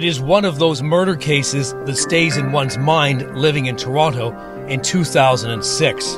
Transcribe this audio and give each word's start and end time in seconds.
It 0.00 0.06
is 0.06 0.18
one 0.18 0.46
of 0.46 0.58
those 0.58 0.82
murder 0.82 1.14
cases 1.14 1.74
that 1.84 1.94
stays 1.94 2.38
in 2.38 2.52
one's 2.52 2.78
mind 2.78 3.36
living 3.36 3.66
in 3.66 3.76
Toronto 3.76 4.30
in 4.66 4.80
2006. 4.80 6.14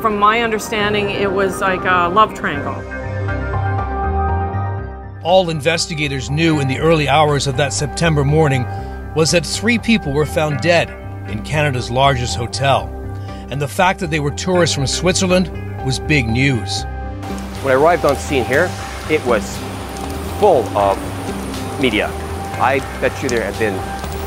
From 0.00 0.18
my 0.20 0.40
understanding, 0.40 1.10
it 1.10 1.32
was 1.32 1.60
like 1.60 1.80
a 1.80 2.08
love 2.14 2.32
triangle. 2.34 2.76
All 5.24 5.50
investigators 5.50 6.30
knew 6.30 6.60
in 6.60 6.68
the 6.68 6.78
early 6.78 7.08
hours 7.08 7.48
of 7.48 7.56
that 7.56 7.72
September 7.72 8.24
morning 8.24 8.66
was 9.16 9.32
that 9.32 9.44
three 9.44 9.80
people 9.80 10.12
were 10.12 10.24
found 10.24 10.60
dead 10.60 10.90
in 11.28 11.42
Canada's 11.42 11.90
largest 11.90 12.36
hotel. 12.36 12.86
And 13.50 13.60
the 13.60 13.66
fact 13.66 13.98
that 13.98 14.10
they 14.10 14.20
were 14.20 14.30
tourists 14.30 14.76
from 14.76 14.86
Switzerland 14.86 15.50
was 15.84 15.98
big 15.98 16.28
news. 16.28 16.84
When 17.64 17.72
I 17.72 17.74
arrived 17.74 18.04
on 18.04 18.14
scene 18.14 18.44
here, 18.44 18.70
it 19.10 19.26
was 19.26 19.58
full 20.38 20.62
of 20.78 21.11
media. 21.82 22.06
I 22.60 22.78
bet 23.00 23.22
you 23.22 23.28
there 23.28 23.42
have 23.42 23.58
been 23.58 23.76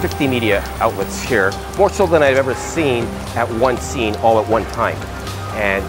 50 0.02 0.28
media 0.28 0.62
outlets 0.80 1.22
here, 1.22 1.52
more 1.78 1.90
so 1.90 2.06
than 2.06 2.22
I've 2.22 2.38
ever 2.38 2.54
seen 2.54 3.06
at 3.36 3.50
one 3.60 3.78
scene 3.78 4.14
all 4.18 4.40
at 4.40 4.48
one 4.48 4.66
time. 4.74 4.98
And 5.56 5.84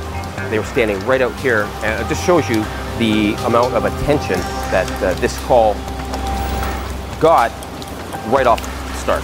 they 0.51 0.59
were 0.59 0.65
standing 0.65 0.99
right 1.01 1.21
out 1.21 1.35
here, 1.41 1.65
and 1.83 2.01
it 2.01 2.09
just 2.09 2.25
shows 2.25 2.49
you 2.49 2.63
the 2.99 3.35
amount 3.45 3.75
of 3.75 3.85
attention 3.85 4.39
that 4.71 4.91
uh, 5.03 5.13
this 5.15 5.37
call 5.45 5.75
got 7.21 7.51
right 8.33 8.47
off 8.47 8.61
the 8.61 8.93
start. 8.95 9.23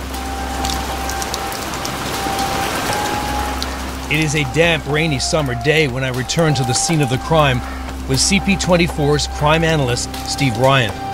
It 4.12 4.22
is 4.22 4.34
a 4.34 4.42
damp, 4.52 4.86
rainy 4.88 5.20
summer 5.20 5.54
day 5.62 5.88
when 5.88 6.04
I 6.04 6.08
return 6.08 6.54
to 6.54 6.64
the 6.64 6.74
scene 6.74 7.00
of 7.00 7.08
the 7.08 7.18
crime 7.18 7.60
with 8.08 8.18
CP24's 8.18 9.28
crime 9.38 9.64
analyst 9.64 10.12
Steve 10.30 10.56
Ryan. 10.58 11.11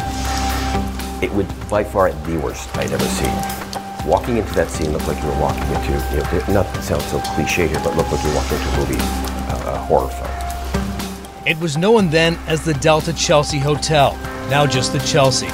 It 1.21 1.33
would 1.33 1.49
by 1.69 1.83
far 1.83 2.13
the 2.13 2.37
worst 2.39 2.69
I'd 2.77 2.93
ever 2.93 3.05
seen. 3.05 4.09
Walking 4.09 4.37
into 4.37 4.55
that 4.55 4.71
scene 4.71 4.93
looked 4.93 5.09
like 5.09 5.21
you 5.21 5.29
were 5.29 5.41
walking 5.41 5.65
into, 5.65 5.91
you 6.13 6.55
know, 6.55 6.63
not 6.63 6.73
to 6.75 6.83
sound 6.83 7.03
so 7.03 7.19
cliche 7.35 7.67
here, 7.67 7.81
but 7.83 7.97
looked 7.97 8.13
like 8.13 8.23
you 8.23 8.29
were 8.29 8.37
walking 8.37 8.57
into 8.57 8.69
a 8.69 8.77
movie, 8.79 8.99
uh, 9.01 9.75
a 9.75 9.79
horror 9.79 10.09
film. 10.09 11.45
It 11.45 11.59
was 11.59 11.77
known 11.77 12.09
then 12.09 12.39
as 12.47 12.65
the 12.65 12.75
Delta 12.75 13.13
Chelsea 13.13 13.59
Hotel, 13.59 14.17
now 14.49 14.65
just 14.65 14.93
the 14.93 15.01
Chelsea, 15.01 15.49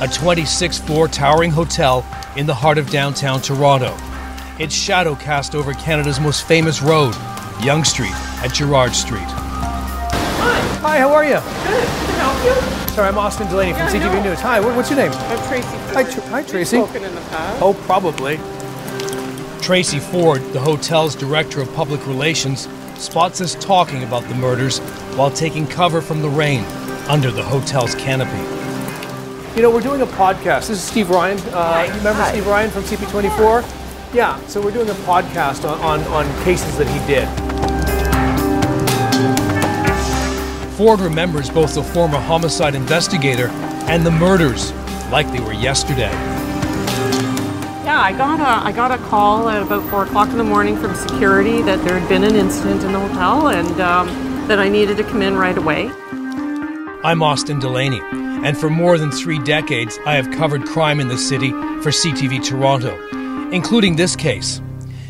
a 0.00 0.08
26 0.12 0.78
floor 0.78 1.06
towering 1.06 1.52
hotel 1.52 2.04
in 2.36 2.44
the 2.44 2.54
heart 2.54 2.76
of 2.76 2.90
downtown 2.90 3.40
Toronto. 3.40 3.96
Its 4.58 4.74
shadow 4.74 5.14
cast 5.14 5.54
over 5.54 5.72
Canada's 5.74 6.18
most 6.18 6.48
famous 6.48 6.82
road, 6.82 7.14
Yonge 7.62 7.86
Street 7.86 8.14
at 8.42 8.52
Gerrard 8.52 8.92
Street. 8.92 9.20
Hi. 9.20 10.60
Hi, 10.80 10.98
how 10.98 11.12
are 11.12 11.24
you? 11.24 11.34
Good. 11.34 11.86
Can 11.86 12.20
I 12.20 12.58
help 12.58 12.80
you? 12.80 12.85
Sorry, 12.96 13.08
I'm 13.08 13.18
Austin 13.18 13.46
Delaney 13.48 13.72
from 13.74 13.82
Yeah, 13.82 13.90
CTV. 13.92 14.22
News. 14.24 14.40
Hi, 14.40 14.58
what- 14.58 14.74
what's 14.74 14.88
your 14.88 14.98
name? 14.98 15.12
I'm 15.12 15.38
Tracy. 15.48 15.68
Hi, 15.92 16.02
Tr- 16.02 16.20
hi, 16.30 16.42
Tracy. 16.42 16.76
Spoken 16.78 17.04
in 17.04 17.14
the 17.14 17.20
past. 17.30 17.60
Oh, 17.60 17.74
probably. 17.86 18.40
Tracy 19.60 19.98
Ford, 19.98 20.40
the 20.54 20.60
hotel's 20.60 21.14
director 21.14 21.60
of 21.60 21.70
public 21.76 22.06
relations, 22.06 22.66
spots 22.96 23.42
us 23.42 23.54
talking 23.60 24.02
about 24.02 24.26
the 24.30 24.34
murders 24.34 24.78
while 25.14 25.30
taking 25.30 25.66
cover 25.66 26.00
from 26.00 26.22
the 26.22 26.28
rain 26.30 26.64
under 27.06 27.30
the 27.30 27.42
hotel's 27.42 27.94
canopy. 27.96 28.40
You 29.54 29.60
know, 29.60 29.68
we're 29.68 29.82
doing 29.82 30.00
a 30.00 30.06
podcast. 30.06 30.68
This 30.68 30.70
is 30.70 30.82
Steve 30.82 31.10
Ryan. 31.10 31.38
Uh, 31.52 31.84
you 31.86 31.92
remember 31.98 32.22
Hi. 32.22 32.30
Steve 32.30 32.46
Ryan 32.46 32.70
from 32.70 32.82
CP24? 32.84 33.62
Yeah, 34.14 34.38
so 34.46 34.58
we're 34.62 34.70
doing 34.70 34.88
a 34.88 34.94
podcast 35.04 35.68
on, 35.70 35.78
on, 35.80 36.02
on 36.14 36.44
cases 36.44 36.78
that 36.78 36.86
he 36.86 36.98
did. 37.06 37.28
Ford 40.76 41.00
remembers 41.00 41.48
both 41.48 41.74
the 41.74 41.82
former 41.82 42.18
homicide 42.18 42.74
investigator 42.74 43.48
and 43.88 44.04
the 44.04 44.10
murders 44.10 44.74
like 45.10 45.30
they 45.32 45.40
were 45.40 45.54
yesterday. 45.54 46.10
Yeah, 47.82 47.98
I 47.98 48.12
got 48.12 48.40
a 48.40 48.66
I 48.66 48.72
got 48.72 48.90
a 48.90 48.98
call 49.04 49.48
at 49.48 49.62
about 49.62 49.88
four 49.88 50.04
o'clock 50.04 50.28
in 50.28 50.36
the 50.36 50.44
morning 50.44 50.76
from 50.76 50.94
security 50.94 51.62
that 51.62 51.82
there 51.82 51.98
had 51.98 52.06
been 52.10 52.24
an 52.24 52.34
incident 52.34 52.82
in 52.82 52.92
the 52.92 53.00
hotel 53.00 53.48
and 53.48 53.80
um, 53.80 54.06
that 54.48 54.58
I 54.58 54.68
needed 54.68 54.98
to 54.98 55.04
come 55.04 55.22
in 55.22 55.36
right 55.36 55.56
away. 55.56 55.90
I'm 57.02 57.22
Austin 57.22 57.58
Delaney, 57.58 58.02
and 58.12 58.58
for 58.58 58.68
more 58.68 58.98
than 58.98 59.10
three 59.10 59.38
decades, 59.44 59.98
I 60.04 60.16
have 60.16 60.30
covered 60.30 60.66
crime 60.66 61.00
in 61.00 61.08
the 61.08 61.16
city 61.16 61.52
for 61.80 61.88
CTV 61.88 62.44
Toronto, 62.44 62.94
including 63.50 63.96
this 63.96 64.14
case. 64.14 64.60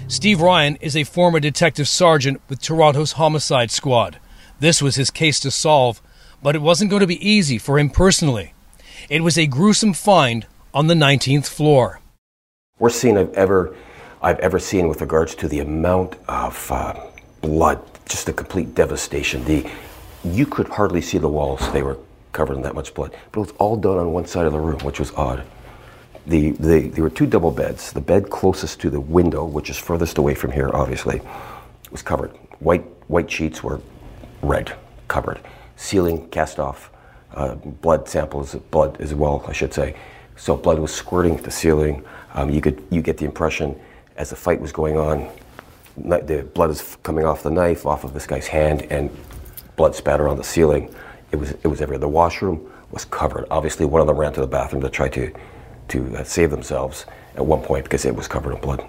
Steve 0.07 0.41
Ryan 0.41 0.77
is 0.77 0.97
a 0.97 1.03
former 1.03 1.41
detective 1.41 1.89
sergeant 1.89 2.41
with 2.49 2.61
Toronto's 2.61 3.13
Homicide 3.13 3.73
Squad. 3.73 4.21
This 4.59 4.81
was 4.81 4.95
his 4.97 5.11
case 5.11 5.39
to 5.41 5.51
solve, 5.51 6.01
but 6.43 6.57
it 6.57 6.63
wasn't 6.63 6.91
going 6.91 7.01
to 7.01 7.07
be 7.07 7.29
easy 7.29 7.59
for 7.59 7.79
him 7.79 7.91
personally. 7.91 8.55
It 9.11 9.23
was 9.23 9.37
a 9.37 9.47
gruesome 9.47 9.93
find 9.93 10.47
on 10.73 10.87
the 10.87 10.95
19th 10.95 11.47
floor. 11.47 12.01
Worst 12.79 12.99
scene 13.01 13.19
I've 13.19 13.33
ever, 13.35 13.77
I've 14.23 14.39
ever 14.39 14.59
seen 14.59 14.89
with 14.89 15.01
regards 15.01 15.35
to 15.37 15.49
the 15.49 15.61
amount 15.61 16.17
of 16.29 16.71
uh, 16.71 16.95
blood, 17.43 17.83
just 18.09 18.29
a 18.29 18.33
complete 18.33 18.75
devastation. 18.75 19.45
The, 19.45 19.69
you 20.25 20.47
could 20.47 20.69
hardly 20.69 21.03
see 21.03 21.19
the 21.19 21.29
walls; 21.29 21.61
they 21.73 21.83
were 21.83 21.99
covered 22.33 22.57
in 22.57 22.63
that 22.63 22.75
much 22.75 22.95
blood. 22.95 23.15
But 23.33 23.41
it 23.41 23.47
was 23.47 23.55
all 23.59 23.77
done 23.77 23.99
on 23.99 24.13
one 24.13 24.27
side 24.27 24.47
of 24.47 24.53
the 24.53 24.61
room, 24.61 24.81
which 24.81 24.99
was 24.99 25.13
odd. 25.13 25.45
The, 26.27 26.51
the, 26.53 26.89
there 26.89 27.05
were 27.05 27.11
two 27.11 27.27
double 27.27 27.51
beds. 27.51 27.93
The 27.93 28.01
bed 28.01 28.31
closest 28.31 28.81
to 28.81 28.91
the 28.91 29.01
window, 29.01 29.45
which 29.45 29.71
is 29.71 29.77
furthest 29.77 30.19
away 30.19 30.35
from 30.35 30.51
here, 30.51 30.71
obviously, 30.73 31.21
was 31.91 32.03
covered. 32.03 32.31
White 32.59 32.85
white 33.09 33.31
sheets 33.31 33.63
were 33.63 33.81
red, 34.47 34.75
covered. 35.09 35.41
Ceiling 35.77 36.29
cast 36.29 36.59
off. 36.59 36.91
Uh, 37.35 37.55
blood 37.55 38.09
samples, 38.09 38.55
blood 38.71 39.01
as 39.01 39.15
well, 39.15 39.45
I 39.47 39.53
should 39.53 39.75
say. 39.75 39.97
So 40.37 40.57
blood 40.57 40.79
was 40.79 40.93
squirting 40.93 41.37
the 41.37 41.51
ceiling. 41.51 42.05
Um, 42.35 42.51
you 42.51 42.61
could 42.61 42.83
you 42.91 43.03
get 43.03 43.19
the 43.19 43.25
impression 43.25 43.79
as 44.17 44.31
the 44.31 44.37
fight 44.37 44.61
was 44.61 44.73
going 44.73 44.97
on, 44.97 45.29
the 45.97 46.47
blood 46.55 46.71
is 46.71 46.97
coming 47.03 47.25
off 47.25 47.43
the 47.43 47.51
knife, 47.51 47.87
off 47.87 48.05
of 48.05 48.13
this 48.13 48.27
guy's 48.27 48.47
hand, 48.47 48.83
and 48.91 49.11
blood 49.77 49.95
spatter 49.95 50.29
on 50.29 50.37
the 50.37 50.45
ceiling. 50.45 50.95
It 51.33 51.37
was 51.37 51.53
it 51.53 51.69
was 51.69 51.81
everywhere. 51.81 51.99
The 51.99 52.09
washroom 52.09 52.71
was 52.91 53.05
covered. 53.05 53.47
Obviously, 53.51 53.87
one 53.87 54.01
of 54.01 54.07
them 54.07 54.17
ran 54.17 54.33
to 54.35 54.41
the 54.41 54.47
bathroom 54.47 54.83
to 54.83 54.91
try 54.91 55.09
to 55.11 55.33
to 55.89 56.17
uh, 56.17 56.25
save 56.25 56.51
themselves 56.51 57.07
at 57.35 57.45
one 57.45 57.63
point 57.63 57.85
because 57.85 58.05
it 58.05 58.15
was 58.15 58.29
covered 58.29 58.55
in 58.55 58.61
blood. 58.61 58.89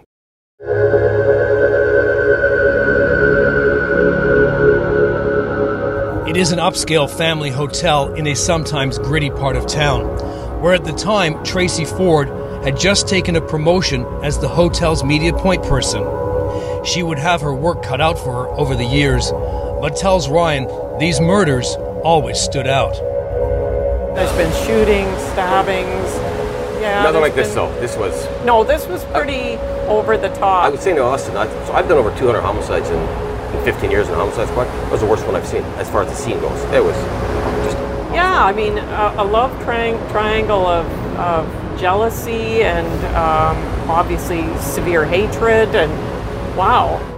It 6.28 6.36
is 6.36 6.52
an 6.52 6.60
upscale 6.60 7.10
family 7.10 7.50
hotel 7.50 8.14
in 8.14 8.28
a 8.28 8.36
sometimes 8.36 8.98
gritty 8.98 9.30
part 9.30 9.56
of 9.56 9.66
town, 9.66 10.04
where 10.62 10.74
at 10.74 10.84
the 10.84 10.92
time 10.92 11.42
Tracy 11.46 11.86
Ford 11.86 12.28
had 12.66 12.78
just 12.78 13.08
taken 13.08 13.38
a 13.38 13.42
promotion 13.42 14.06
as 14.24 14.38
the 14.38 14.50
hotel's 14.50 15.06
media 15.06 15.32
point 15.32 15.64
person. 15.64 16.04
She 16.84 17.02
would 17.02 17.18
have 17.18 17.40
her 17.40 17.54
work 17.54 17.82
cut 17.82 18.02
out 18.02 18.20
for 18.20 18.34
her 18.34 18.48
over 18.50 18.76
the 18.76 18.84
years, 18.84 19.32
but 19.32 19.96
tells 19.96 20.28
Ryan 20.28 20.68
these 21.00 21.22
murders 21.22 21.78
always 22.04 22.38
stood 22.38 22.68
out. 22.68 22.96
There's 24.14 24.32
been 24.34 24.52
shootings, 24.66 25.18
stabbings. 25.32 25.88
Yeah. 26.82 27.04
Nothing 27.04 27.22
there's 27.22 27.22
like 27.22 27.36
this 27.36 27.54
though. 27.54 27.72
This 27.80 27.96
was 27.96 28.28
No, 28.44 28.66
this 28.66 28.86
was 28.88 29.06
pretty 29.06 29.56
over 29.88 30.18
the 30.18 30.30
top. 30.36 30.66
I 30.66 30.70
would 30.70 30.82
say 30.82 30.94
to 30.94 31.04
Austin, 31.04 31.38
I, 31.38 31.48
so 31.66 31.72
I've 31.72 31.88
done 31.88 31.98
over 31.98 32.14
200 32.18 32.42
homicides 32.42 32.90
in, 32.90 33.27
in 33.54 33.64
15 33.64 33.92
years 33.92 34.08
in 34.08 34.14
the 34.14 34.20
homicide 34.20 34.48
squad. 34.48 34.64
It 34.88 34.92
was 34.92 35.02
the 35.02 35.08
worst 35.08 35.26
one 35.26 35.36
I've 35.36 35.48
seen 35.48 35.64
as 35.78 35.90
far 35.90 36.04
as 36.04 36.10
the 36.10 36.16
scene 36.16 36.40
goes. 36.40 36.62
It 36.74 36.84
was 36.84 36.96
just 37.66 37.78
Yeah, 38.14 38.44
I 38.44 38.52
mean, 38.54 38.78
a, 38.78 39.16
a 39.18 39.24
love 39.26 39.52
triang- 39.64 40.12
triangle 40.12 40.66
of, 40.66 40.86
of 41.18 41.80
jealousy 41.80 42.64
and 42.64 42.88
um, 43.16 43.90
obviously 43.90 44.44
severe 44.60 45.06
hatred, 45.06 45.76
and 45.76 45.92
wow. 46.58 47.16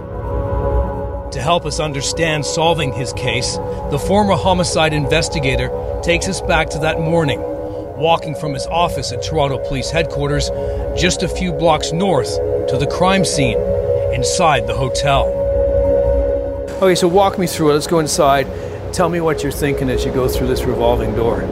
To 1.32 1.40
help 1.40 1.64
us 1.64 1.78
understand 1.80 2.44
solving 2.44 2.92
his 2.92 3.12
case, 3.12 3.56
the 3.90 3.98
former 3.98 4.34
homicide 4.34 4.92
investigator 4.92 5.70
takes 6.02 6.28
us 6.28 6.40
back 6.40 6.68
to 6.70 6.78
that 6.80 7.00
morning, 7.00 7.40
walking 7.40 8.34
from 8.34 8.52
his 8.52 8.66
office 8.66 9.12
at 9.12 9.22
Toronto 9.22 9.58
Police 9.58 9.90
Headquarters 9.90 10.50
just 11.00 11.22
a 11.22 11.28
few 11.28 11.52
blocks 11.52 11.92
north 11.92 12.34
to 12.68 12.76
the 12.78 12.86
crime 12.86 13.24
scene 13.24 13.58
inside 14.12 14.66
the 14.66 14.74
hotel. 14.74 15.39
Okay, 16.80 16.94
so 16.94 17.06
walk 17.08 17.38
me 17.38 17.46
through 17.46 17.68
it. 17.68 17.72
Let's 17.74 17.86
go 17.86 17.98
inside. 17.98 18.46
Tell 18.94 19.10
me 19.10 19.20
what 19.20 19.42
you're 19.42 19.52
thinking 19.52 19.90
as 19.90 20.02
you 20.02 20.10
go 20.10 20.26
through 20.26 20.46
this 20.46 20.62
revolving 20.64 21.14
door. 21.14 21.42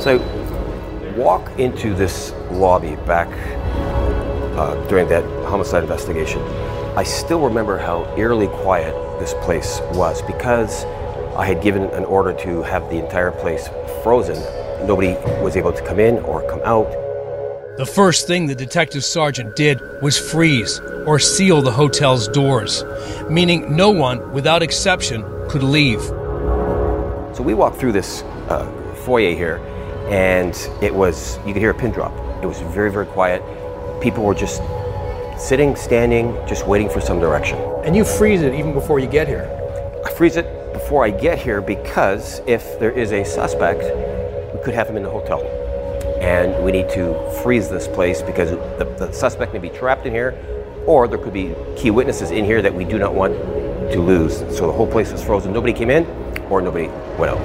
So, 0.00 0.16
walk 1.18 1.58
into 1.58 1.94
this 1.94 2.32
lobby 2.50 2.96
back 3.04 3.28
uh, 4.56 4.74
during 4.88 5.06
that 5.08 5.22
homicide 5.46 5.82
investigation. 5.82 6.40
I 6.96 7.02
still 7.02 7.40
remember 7.42 7.76
how 7.76 8.04
eerily 8.16 8.48
quiet 8.48 8.94
this 9.20 9.34
place 9.42 9.80
was 9.92 10.22
because 10.22 10.86
I 11.36 11.44
had 11.44 11.62
given 11.62 11.82
an 11.90 12.06
order 12.06 12.32
to 12.40 12.62
have 12.62 12.88
the 12.88 12.96
entire 12.96 13.32
place 13.32 13.68
frozen. 14.02 14.36
Nobody 14.86 15.12
was 15.42 15.58
able 15.58 15.74
to 15.74 15.86
come 15.86 16.00
in 16.00 16.20
or 16.20 16.40
come 16.48 16.62
out. 16.64 17.01
The 17.78 17.86
first 17.86 18.26
thing 18.26 18.48
the 18.48 18.54
detective 18.54 19.02
sergeant 19.02 19.56
did 19.56 19.80
was 20.02 20.18
freeze 20.18 20.78
or 21.06 21.18
seal 21.18 21.62
the 21.62 21.70
hotel's 21.70 22.28
doors, 22.28 22.84
meaning 23.30 23.74
no 23.74 23.88
one, 23.88 24.30
without 24.30 24.62
exception, 24.62 25.22
could 25.48 25.62
leave. 25.62 26.02
So 26.02 27.38
we 27.42 27.54
walked 27.54 27.78
through 27.78 27.92
this 27.92 28.24
uh, 28.50 28.70
foyer 29.06 29.34
here, 29.34 29.56
and 30.10 30.54
it 30.82 30.94
was, 30.94 31.38
you 31.46 31.54
could 31.54 31.62
hear 31.62 31.70
a 31.70 31.74
pin 31.74 31.92
drop. 31.92 32.12
It 32.42 32.46
was 32.46 32.60
very, 32.60 32.92
very 32.92 33.06
quiet. 33.06 33.42
People 34.02 34.22
were 34.22 34.34
just 34.34 34.60
sitting, 35.38 35.74
standing, 35.74 36.36
just 36.46 36.66
waiting 36.66 36.90
for 36.90 37.00
some 37.00 37.20
direction. 37.20 37.58
And 37.86 37.96
you 37.96 38.04
freeze 38.04 38.42
it 38.42 38.52
even 38.52 38.74
before 38.74 38.98
you 38.98 39.06
get 39.06 39.26
here. 39.26 39.48
I 40.04 40.10
freeze 40.12 40.36
it 40.36 40.74
before 40.74 41.06
I 41.06 41.10
get 41.10 41.38
here 41.38 41.62
because 41.62 42.42
if 42.46 42.78
there 42.78 42.92
is 42.92 43.12
a 43.12 43.24
suspect, 43.24 43.80
we 44.54 44.62
could 44.62 44.74
have 44.74 44.90
him 44.90 44.98
in 44.98 45.04
the 45.04 45.10
hotel. 45.10 45.40
And 46.20 46.64
we 46.64 46.72
need 46.72 46.88
to 46.90 47.14
freeze 47.42 47.68
this 47.68 47.86
place 47.88 48.22
because 48.22 48.50
the, 48.50 48.84
the 48.98 49.12
suspect 49.12 49.52
may 49.52 49.58
be 49.58 49.70
trapped 49.70 50.06
in 50.06 50.12
here, 50.12 50.34
or 50.86 51.06
there 51.08 51.18
could 51.18 51.32
be 51.32 51.54
key 51.76 51.90
witnesses 51.90 52.30
in 52.30 52.44
here 52.44 52.62
that 52.62 52.74
we 52.74 52.84
do 52.84 52.98
not 52.98 53.14
want 53.14 53.34
to 53.92 54.00
lose. 54.00 54.38
So 54.56 54.66
the 54.66 54.72
whole 54.72 54.86
place 54.86 55.12
was 55.12 55.22
frozen. 55.22 55.52
Nobody 55.52 55.72
came 55.72 55.90
in, 55.90 56.06
or 56.50 56.60
nobody 56.60 56.88
went 57.18 57.32
out. 57.32 57.42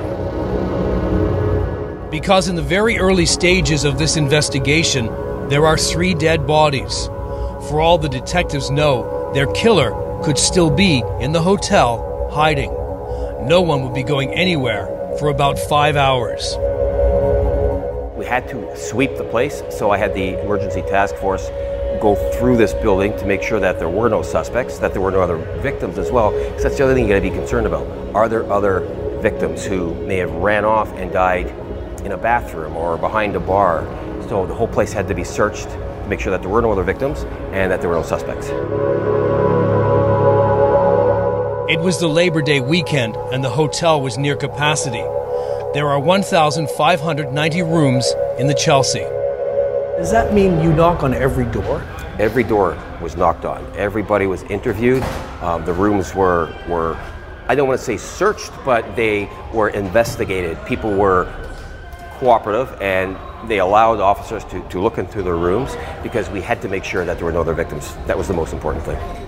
Because 2.10 2.48
in 2.48 2.56
the 2.56 2.62
very 2.62 2.98
early 2.98 3.26
stages 3.26 3.84
of 3.84 3.98
this 4.00 4.16
investigation, 4.18 5.08
there 5.50 5.66
are 5.66 5.78
three 5.78 6.14
dead 6.14 6.48
bodies. 6.48 7.08
For 7.70 7.82
all 7.82 7.98
the 7.98 8.10
detectives 8.10 8.70
know, 8.70 9.32
their 9.34 9.48
killer 9.54 9.92
could 10.24 10.38
still 10.38 10.70
be 10.70 11.04
in 11.20 11.32
the 11.32 11.42
hotel 11.42 12.30
hiding. 12.32 12.72
No 13.48 13.62
one 13.62 13.84
would 13.84 13.94
be 13.94 14.04
going 14.04 14.34
anywhere 14.34 14.88
for 15.20 15.30
about 15.30 15.60
five 15.60 15.96
hours. 15.96 16.56
Had 18.28 18.50
to 18.50 18.76
sweep 18.76 19.16
the 19.16 19.24
place, 19.24 19.64
so 19.70 19.90
I 19.90 19.98
had 19.98 20.14
the 20.14 20.38
emergency 20.42 20.82
task 20.82 21.16
force 21.16 21.48
go 22.02 22.14
through 22.38 22.58
this 22.58 22.74
building 22.74 23.18
to 23.18 23.26
make 23.26 23.42
sure 23.42 23.58
that 23.62 23.80
there 23.80 23.88
were 23.88 24.10
no 24.10 24.22
suspects, 24.22 24.80
that 24.80 24.92
there 24.92 25.02
were 25.02 25.12
no 25.12 25.22
other 25.22 25.38
victims 25.62 25.98
as 25.98 26.12
well, 26.12 26.32
because 26.32 26.64
that's 26.64 26.78
the 26.78 26.84
other 26.84 26.94
thing 26.94 27.04
you 27.04 27.10
gotta 27.10 27.22
be 27.22 27.30
concerned 27.30 27.66
about. 27.66 27.88
Are 28.14 28.28
there 28.28 28.44
other 28.52 28.82
victims 29.22 29.64
who 29.66 29.96
may 30.06 30.18
have 30.18 30.32
ran 30.34 30.66
off 30.66 30.92
and 30.96 31.10
died 31.12 31.48
in 32.04 32.12
a 32.12 32.18
bathroom 32.18 32.76
or 32.76 32.98
behind 32.98 33.38
a 33.38 33.40
bar? 33.40 33.86
So 34.28 34.46
the 34.46 34.54
whole 34.54 34.68
place 34.68 34.92
had 34.92 35.08
to 35.08 35.16
be 35.16 35.24
searched 35.24 35.70
to 35.70 36.08
make 36.10 36.20
sure 36.20 36.32
that 36.32 36.42
there 36.42 36.52
were 36.52 36.62
no 36.62 36.74
other 36.74 36.84
victims 36.84 37.24
and 37.54 37.72
that 37.72 37.80
there 37.80 37.90
were 37.90 37.96
no 37.96 38.04
suspects. 38.04 38.48
It 41.72 41.80
was 41.80 41.98
the 42.00 42.10
Labor 42.10 42.42
Day 42.42 42.60
weekend 42.60 43.16
and 43.32 43.42
the 43.42 43.50
hotel 43.50 44.02
was 44.02 44.18
near 44.18 44.36
capacity. 44.36 45.06
There 45.78 45.90
are 45.90 46.00
1,590 46.00 47.62
rooms 47.62 48.12
in 48.40 48.48
the 48.48 48.56
Chelsea. 48.56 49.02
Does 50.00 50.10
that 50.10 50.34
mean 50.34 50.60
you 50.60 50.74
knock 50.74 51.04
on 51.04 51.14
every 51.14 51.46
door? 51.46 51.86
Every 52.18 52.44
door 52.44 52.76
was 53.00 53.16
knocked 53.16 53.46
on. 53.46 53.64
Everybody 53.76 54.26
was 54.26 54.42
interviewed. 54.42 55.04
Um, 55.44 55.66
the 55.66 55.74
rooms 55.74 56.16
were, 56.16 56.52
were, 56.68 56.98
I 57.48 57.54
don't 57.54 57.68
want 57.68 57.80
to 57.80 57.86
say 57.86 57.96
searched, 57.96 58.52
but 58.66 58.96
they 58.96 59.30
were 59.54 59.70
investigated. 59.70 60.58
People 60.66 60.96
were 60.96 61.32
cooperative 62.18 62.76
and 62.82 63.16
they 63.48 63.60
allowed 63.60 64.00
officers 64.00 64.46
to, 64.46 64.68
to 64.70 64.82
look 64.82 64.98
into 64.98 65.22
their 65.22 65.38
rooms 65.38 65.76
because 66.02 66.28
we 66.32 66.42
had 66.42 66.60
to 66.64 66.68
make 66.68 66.86
sure 66.86 67.06
that 67.06 67.18
there 67.18 67.26
were 67.26 67.32
no 67.32 67.42
other 67.42 67.54
victims. 67.54 67.96
That 68.08 68.18
was 68.18 68.28
the 68.28 68.34
most 68.34 68.52
important 68.52 68.84
thing. 68.84 69.27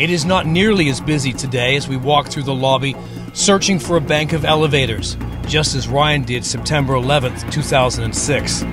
It 0.00 0.08
is 0.08 0.24
not 0.24 0.46
nearly 0.46 0.88
as 0.88 0.98
busy 0.98 1.30
today 1.30 1.76
as 1.76 1.86
we 1.86 1.98
walk 1.98 2.28
through 2.28 2.44
the 2.44 2.54
lobby 2.54 2.96
searching 3.34 3.78
for 3.78 3.98
a 3.98 4.00
bank 4.00 4.32
of 4.32 4.46
elevators, 4.46 5.18
just 5.46 5.74
as 5.74 5.88
Ryan 5.88 6.22
did 6.22 6.42
September 6.42 6.94
11th, 6.94 7.52
2006. 7.52 8.64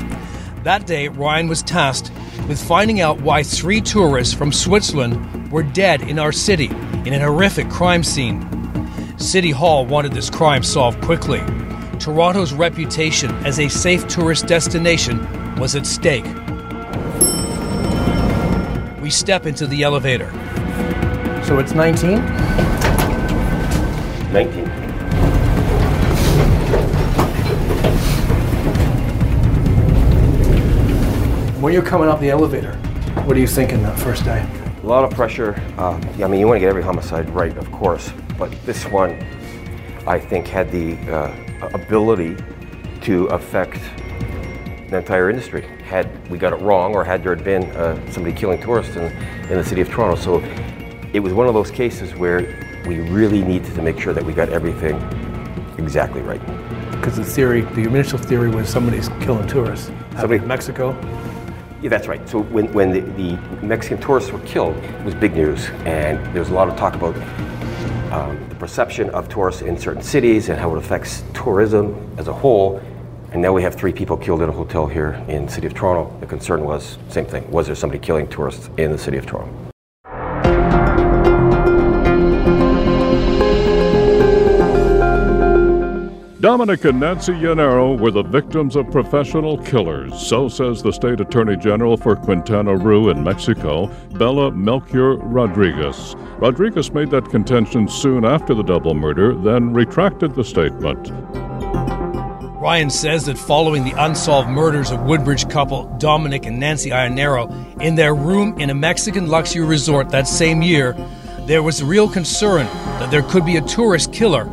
That 0.63 0.87
day, 0.87 1.09
Ryan 1.09 1.49
was 1.49 1.63
tasked 1.63 2.13
with 2.47 2.65
finding 2.65 3.01
out 3.01 3.19
why 3.19 3.43
three 3.43 3.81
tourists 3.81 4.33
from 4.33 4.53
Switzerland 4.53 5.51
were 5.51 5.63
dead 5.63 6.01
in 6.01 6.17
our 6.17 6.31
city 6.31 6.67
in 7.03 7.11
an 7.11 7.19
horrific 7.19 7.69
crime 7.69 8.05
scene. 8.05 8.47
City 9.17 9.51
Hall 9.51 9.85
wanted 9.85 10.13
this 10.13 10.29
crime 10.29 10.63
solved 10.63 11.01
quickly. 11.01 11.41
Toronto's 11.99 12.53
reputation 12.53 13.31
as 13.45 13.59
a 13.59 13.67
safe 13.67 14.07
tourist 14.07 14.47
destination 14.47 15.19
was 15.57 15.75
at 15.75 15.85
stake. 15.85 16.23
We 19.01 19.09
step 19.09 19.45
into 19.45 19.67
the 19.67 19.83
elevator. 19.83 20.31
So 21.47 21.59
it's 21.59 21.71
19? 21.71 22.17
19. 24.33 24.65
When 31.61 31.71
you're 31.71 31.81
coming 31.81 32.09
up 32.09 32.19
the 32.19 32.29
elevator, 32.31 32.73
what 33.23 33.37
are 33.37 33.39
you 33.39 33.47
thinking 33.47 33.81
that 33.83 33.97
first 33.97 34.25
day? 34.25 34.45
A 34.83 34.85
lot 34.85 35.05
of 35.05 35.11
pressure. 35.11 35.55
Um, 35.77 36.01
yeah, 36.17 36.25
I 36.25 36.27
mean, 36.27 36.41
you 36.41 36.47
want 36.47 36.57
to 36.57 36.59
get 36.59 36.67
every 36.67 36.83
homicide 36.83 37.29
right, 37.29 37.55
of 37.55 37.71
course, 37.71 38.11
but 38.37 38.51
this 38.65 38.83
one, 38.83 39.11
I 40.05 40.19
think, 40.19 40.47
had 40.47 40.69
the 40.69 40.97
uh, 41.09 41.33
ability 41.73 42.35
to 43.03 43.27
affect 43.27 43.79
the 44.89 44.97
entire 44.97 45.29
industry. 45.29 45.61
Had 45.85 46.29
we 46.29 46.37
got 46.37 46.51
it 46.51 46.57
wrong, 46.57 46.93
or 46.93 47.05
had 47.05 47.23
there 47.23 47.37
been 47.37 47.63
uh, 47.71 48.11
somebody 48.11 48.35
killing 48.35 48.61
tourists 48.61 48.97
in, 48.97 49.05
in 49.49 49.57
the 49.57 49.63
city 49.63 49.79
of 49.79 49.89
Toronto. 49.89 50.21
So 50.21 50.41
it 51.13 51.19
was 51.19 51.33
one 51.33 51.47
of 51.47 51.53
those 51.53 51.71
cases 51.71 52.13
where 52.15 52.39
we 52.85 52.99
really 52.99 53.43
needed 53.43 53.73
to 53.75 53.81
make 53.81 53.99
sure 53.99 54.13
that 54.13 54.23
we 54.23 54.33
got 54.33 54.49
everything 54.49 54.95
exactly 55.77 56.21
right. 56.21 56.41
Because 56.91 57.15
the 57.15 57.23
theory, 57.23 57.61
the 57.61 57.81
initial 57.81 58.17
theory 58.17 58.49
was 58.49 58.69
somebody's 58.69 59.09
killing 59.21 59.47
tourists. 59.47 59.91
Somebody- 60.15 60.41
in 60.41 60.47
Mexico. 60.47 60.91
Yeah, 61.81 61.89
that's 61.89 62.07
right. 62.07 62.27
So 62.27 62.41
when, 62.41 62.71
when 62.73 62.91
the, 62.91 63.01
the 63.01 63.65
Mexican 63.65 63.99
tourists 63.99 64.31
were 64.31 64.39
killed, 64.39 64.75
it 64.77 65.05
was 65.05 65.13
big 65.13 65.35
news, 65.35 65.69
and 65.85 66.23
there 66.33 66.41
was 66.41 66.49
a 66.49 66.53
lot 66.53 66.67
of 66.67 66.75
talk 66.75 66.95
about 66.95 67.15
um, 68.11 68.43
the 68.49 68.55
perception 68.55 69.09
of 69.11 69.29
tourists 69.29 69.61
in 69.61 69.77
certain 69.77 70.01
cities 70.01 70.49
and 70.49 70.59
how 70.59 70.73
it 70.75 70.79
affects 70.79 71.23
tourism 71.33 71.95
as 72.17 72.27
a 72.27 72.33
whole. 72.33 72.81
And 73.31 73.41
now 73.41 73.53
we 73.53 73.61
have 73.61 73.75
three 73.75 73.93
people 73.93 74.17
killed 74.17 74.41
in 74.41 74.49
a 74.49 74.53
hotel 74.53 74.87
here 74.87 75.23
in 75.27 75.45
the 75.45 75.51
city 75.51 75.67
of 75.67 75.73
Toronto. 75.73 76.17
The 76.19 76.25
concern 76.25 76.63
was 76.63 76.97
same 77.09 77.25
thing: 77.25 77.49
was 77.51 77.67
there 77.67 77.75
somebody 77.75 77.99
killing 77.99 78.27
tourists 78.27 78.69
in 78.77 78.91
the 78.91 78.97
city 78.97 79.17
of 79.17 79.25
Toronto? 79.25 79.66
Dominic 86.39 86.85
and 86.85 86.99
Nancy 86.99 87.31
Ianiero 87.31 87.99
were 87.99 88.11
the 88.11 88.21
victims 88.21 88.75
of 88.75 88.91
professional 88.91 89.57
killers, 89.57 90.13
so 90.19 90.47
says 90.47 90.83
the 90.83 90.93
state 90.93 91.19
attorney 91.19 91.57
general 91.57 91.97
for 91.97 92.15
Quintana 92.15 92.75
Roo 92.75 93.09
in 93.09 93.23
Mexico, 93.23 93.87
Bello 94.19 94.51
Melchor 94.51 95.17
Rodriguez. 95.23 96.15
Rodriguez 96.37 96.91
made 96.91 97.09
that 97.09 97.27
contention 97.31 97.87
soon 97.87 98.23
after 98.23 98.53
the 98.53 98.61
double 98.61 98.93
murder, 98.93 99.33
then 99.33 99.73
retracted 99.73 100.35
the 100.35 100.43
statement. 100.43 101.09
Ryan 102.61 102.91
says 102.91 103.25
that 103.25 103.39
following 103.39 103.83
the 103.83 103.93
unsolved 103.97 104.47
murders 104.47 104.91
of 104.91 105.01
Woodbridge 105.01 105.49
couple 105.49 105.85
Dominic 105.97 106.45
and 106.45 106.59
Nancy 106.59 106.91
Ianiero 106.91 107.81
in 107.81 107.95
their 107.95 108.13
room 108.13 108.59
in 108.59 108.69
a 108.69 108.75
Mexican 108.75 109.27
luxury 109.27 109.65
resort 109.65 110.09
that 110.09 110.27
same 110.27 110.61
year, 110.61 110.95
there 111.47 111.63
was 111.63 111.83
real 111.83 112.07
concern 112.07 112.67
that 112.99 113.09
there 113.09 113.23
could 113.23 113.43
be 113.43 113.55
a 113.55 113.61
tourist 113.61 114.13
killer. 114.13 114.47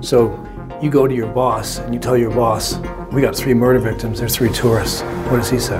So 0.00 0.46
you 0.80 0.88
go 0.88 1.06
to 1.06 1.14
your 1.14 1.28
boss 1.28 1.78
and 1.78 1.92
you 1.92 2.00
tell 2.00 2.16
your 2.16 2.30
boss, 2.30 2.78
we 3.12 3.20
got 3.20 3.36
three 3.36 3.52
murder 3.52 3.78
victims, 3.78 4.18
there's 4.18 4.34
three 4.34 4.50
tourists. 4.50 5.02
What 5.02 5.36
does 5.36 5.50
he 5.50 5.58
say? 5.58 5.78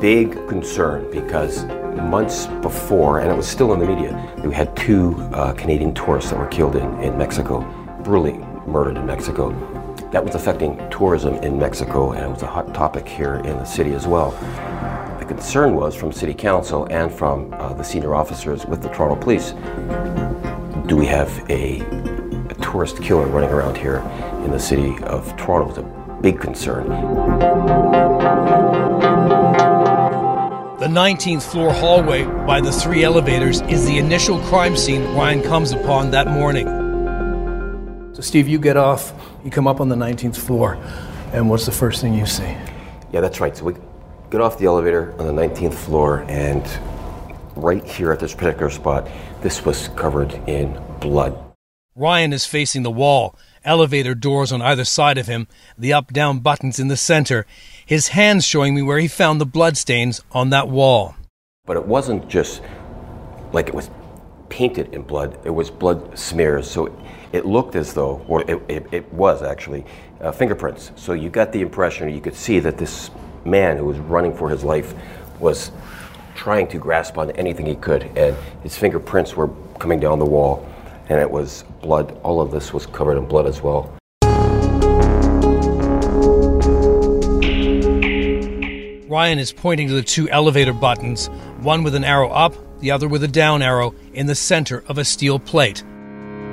Big 0.00 0.32
concern 0.48 1.08
because 1.12 1.64
months 1.96 2.46
before, 2.60 3.20
and 3.20 3.30
it 3.30 3.36
was 3.36 3.46
still 3.46 3.72
in 3.74 3.78
the 3.78 3.86
media, 3.86 4.34
we 4.44 4.52
had 4.52 4.76
two 4.76 5.14
uh, 5.32 5.52
Canadian 5.52 5.94
tourists 5.94 6.30
that 6.30 6.38
were 6.38 6.48
killed 6.48 6.74
in, 6.74 7.00
in 7.00 7.16
Mexico, 7.16 7.60
brutally 8.02 8.38
murdered 8.66 8.96
in 8.96 9.06
Mexico. 9.06 9.50
That 10.10 10.24
was 10.24 10.34
affecting 10.34 10.76
tourism 10.90 11.34
in 11.36 11.58
Mexico, 11.58 12.10
and 12.10 12.24
it 12.24 12.28
was 12.28 12.42
a 12.42 12.46
hot 12.46 12.74
topic 12.74 13.06
here 13.06 13.36
in 13.36 13.56
the 13.56 13.64
city 13.64 13.92
as 13.94 14.08
well. 14.08 14.32
The 15.20 15.26
concern 15.26 15.76
was 15.76 15.94
from 15.94 16.10
City 16.10 16.34
Council 16.34 16.88
and 16.90 17.12
from 17.12 17.54
uh, 17.54 17.72
the 17.74 17.84
senior 17.84 18.16
officers 18.16 18.66
with 18.66 18.82
the 18.82 18.88
Toronto 18.88 19.14
Police 19.14 19.54
do 20.92 20.96
we 20.96 21.06
have 21.06 21.30
a, 21.48 21.80
a 21.80 22.11
tourist 22.72 23.02
killer 23.02 23.26
running 23.26 23.50
around 23.50 23.76
here 23.76 23.98
in 24.46 24.50
the 24.50 24.58
city 24.58 24.96
of 25.02 25.36
Toronto? 25.36 25.64
It 25.64 25.68
was 25.68 25.78
a 25.78 26.18
big 26.22 26.40
concern. 26.40 26.88
The 30.80 30.88
19th 30.88 31.42
floor 31.42 31.70
hallway 31.70 32.24
by 32.24 32.62
the 32.62 32.72
three 32.72 33.04
elevators 33.04 33.60
is 33.62 33.84
the 33.84 33.98
initial 33.98 34.38
crime 34.44 34.74
scene 34.74 35.02
Ryan 35.14 35.42
comes 35.42 35.72
upon 35.72 36.12
that 36.12 36.28
morning. 36.28 36.66
So 38.14 38.22
Steve, 38.22 38.48
you 38.48 38.58
get 38.58 38.78
off, 38.78 39.12
you 39.44 39.50
come 39.50 39.66
up 39.66 39.78
on 39.78 39.90
the 39.90 39.96
19th 39.96 40.38
floor, 40.38 40.78
and 41.34 41.50
what's 41.50 41.66
the 41.66 41.72
first 41.72 42.00
thing 42.00 42.14
you 42.14 42.24
see? 42.24 42.56
Yeah, 43.12 43.20
that's 43.20 43.38
right. 43.38 43.54
So 43.54 43.66
we 43.66 43.74
get 44.30 44.40
off 44.40 44.58
the 44.58 44.64
elevator 44.64 45.14
on 45.20 45.26
the 45.26 45.42
19th 45.42 45.74
floor, 45.74 46.24
and 46.26 46.66
right 47.54 47.84
here 47.84 48.12
at 48.12 48.18
this 48.18 48.34
particular 48.34 48.70
spot, 48.70 49.08
this 49.42 49.62
was 49.62 49.88
covered 49.88 50.32
in 50.48 50.82
blood. 51.00 51.51
Ryan 51.94 52.32
is 52.32 52.46
facing 52.46 52.84
the 52.84 52.90
wall, 52.90 53.36
elevator 53.66 54.14
doors 54.14 54.50
on 54.50 54.62
either 54.62 54.84
side 54.84 55.18
of 55.18 55.26
him, 55.26 55.46
the 55.76 55.92
up 55.92 56.10
down 56.10 56.38
buttons 56.38 56.78
in 56.78 56.88
the 56.88 56.96
center, 56.96 57.44
his 57.84 58.08
hands 58.08 58.46
showing 58.46 58.74
me 58.74 58.80
where 58.80 58.98
he 58.98 59.08
found 59.08 59.38
the 59.38 59.46
bloodstains 59.46 60.22
on 60.32 60.48
that 60.50 60.68
wall. 60.68 61.14
But 61.66 61.76
it 61.76 61.84
wasn't 61.84 62.28
just 62.30 62.62
like 63.52 63.68
it 63.68 63.74
was 63.74 63.90
painted 64.48 64.94
in 64.94 65.02
blood. 65.02 65.38
It 65.44 65.50
was 65.50 65.70
blood 65.70 66.18
smears, 66.18 66.70
so 66.70 66.86
it, 67.32 67.44
looked 67.44 67.76
as 67.76 67.92
though, 67.92 68.24
or 68.26 68.40
it, 68.50 68.62
it, 68.68 68.86
it 68.90 69.12
was 69.12 69.42
actually, 69.42 69.84
uh, 70.22 70.32
fingerprints. 70.32 70.92
So 70.96 71.12
you 71.12 71.28
got 71.28 71.52
the 71.52 71.60
impression, 71.60 72.08
you 72.08 72.22
could 72.22 72.34
see 72.34 72.58
that 72.60 72.78
this 72.78 73.10
man 73.44 73.76
who 73.76 73.84
was 73.84 73.98
running 73.98 74.34
for 74.34 74.48
his 74.48 74.64
life 74.64 74.94
was 75.40 75.70
trying 76.34 76.68
to 76.68 76.78
grasp 76.78 77.18
on 77.18 77.32
anything 77.32 77.66
he 77.66 77.74
could, 77.74 78.04
and 78.16 78.34
his 78.62 78.76
fingerprints 78.78 79.36
were 79.36 79.50
coming 79.78 80.00
down 80.00 80.18
the 80.18 80.24
wall, 80.24 80.66
and 81.12 81.20
it 81.20 81.30
was 81.30 81.62
blood. 81.82 82.18
All 82.22 82.40
of 82.40 82.50
this 82.50 82.72
was 82.72 82.86
covered 82.86 83.18
in 83.18 83.26
blood 83.26 83.46
as 83.46 83.60
well. 83.62 83.94
Ryan 89.10 89.38
is 89.38 89.52
pointing 89.52 89.88
to 89.88 89.94
the 89.94 90.02
two 90.02 90.30
elevator 90.30 90.72
buttons, 90.72 91.26
one 91.60 91.82
with 91.82 91.94
an 91.94 92.02
arrow 92.02 92.30
up, 92.30 92.54
the 92.80 92.92
other 92.92 93.08
with 93.08 93.22
a 93.22 93.28
down 93.28 93.60
arrow, 93.60 93.94
in 94.14 94.24
the 94.24 94.34
center 94.34 94.82
of 94.88 94.96
a 94.96 95.04
steel 95.04 95.38
plate. 95.38 95.84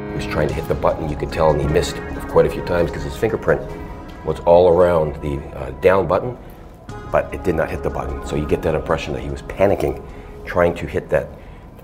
He 0.09 0.15
was 0.15 0.25
trying 0.25 0.49
to 0.49 0.53
hit 0.53 0.67
the 0.67 0.75
button, 0.75 1.07
you 1.07 1.15
could 1.15 1.31
tell, 1.31 1.51
and 1.51 1.61
he 1.61 1.67
missed 1.67 1.95
quite 2.27 2.45
a 2.45 2.49
few 2.49 2.65
times 2.65 2.91
because 2.91 3.05
his 3.05 3.15
fingerprint 3.15 3.61
was 4.25 4.41
all 4.41 4.67
around 4.67 5.15
the 5.21 5.37
uh, 5.57 5.69
down 5.79 6.05
button, 6.05 6.37
but 7.13 7.33
it 7.33 7.43
did 7.45 7.55
not 7.55 7.69
hit 7.69 7.81
the 7.81 7.89
button. 7.89 8.27
So 8.27 8.35
you 8.35 8.45
get 8.45 8.61
that 8.63 8.75
impression 8.75 9.13
that 9.13 9.21
he 9.21 9.29
was 9.29 9.41
panicking, 9.43 10.05
trying 10.45 10.75
to 10.75 10.85
hit 10.85 11.09
that 11.11 11.29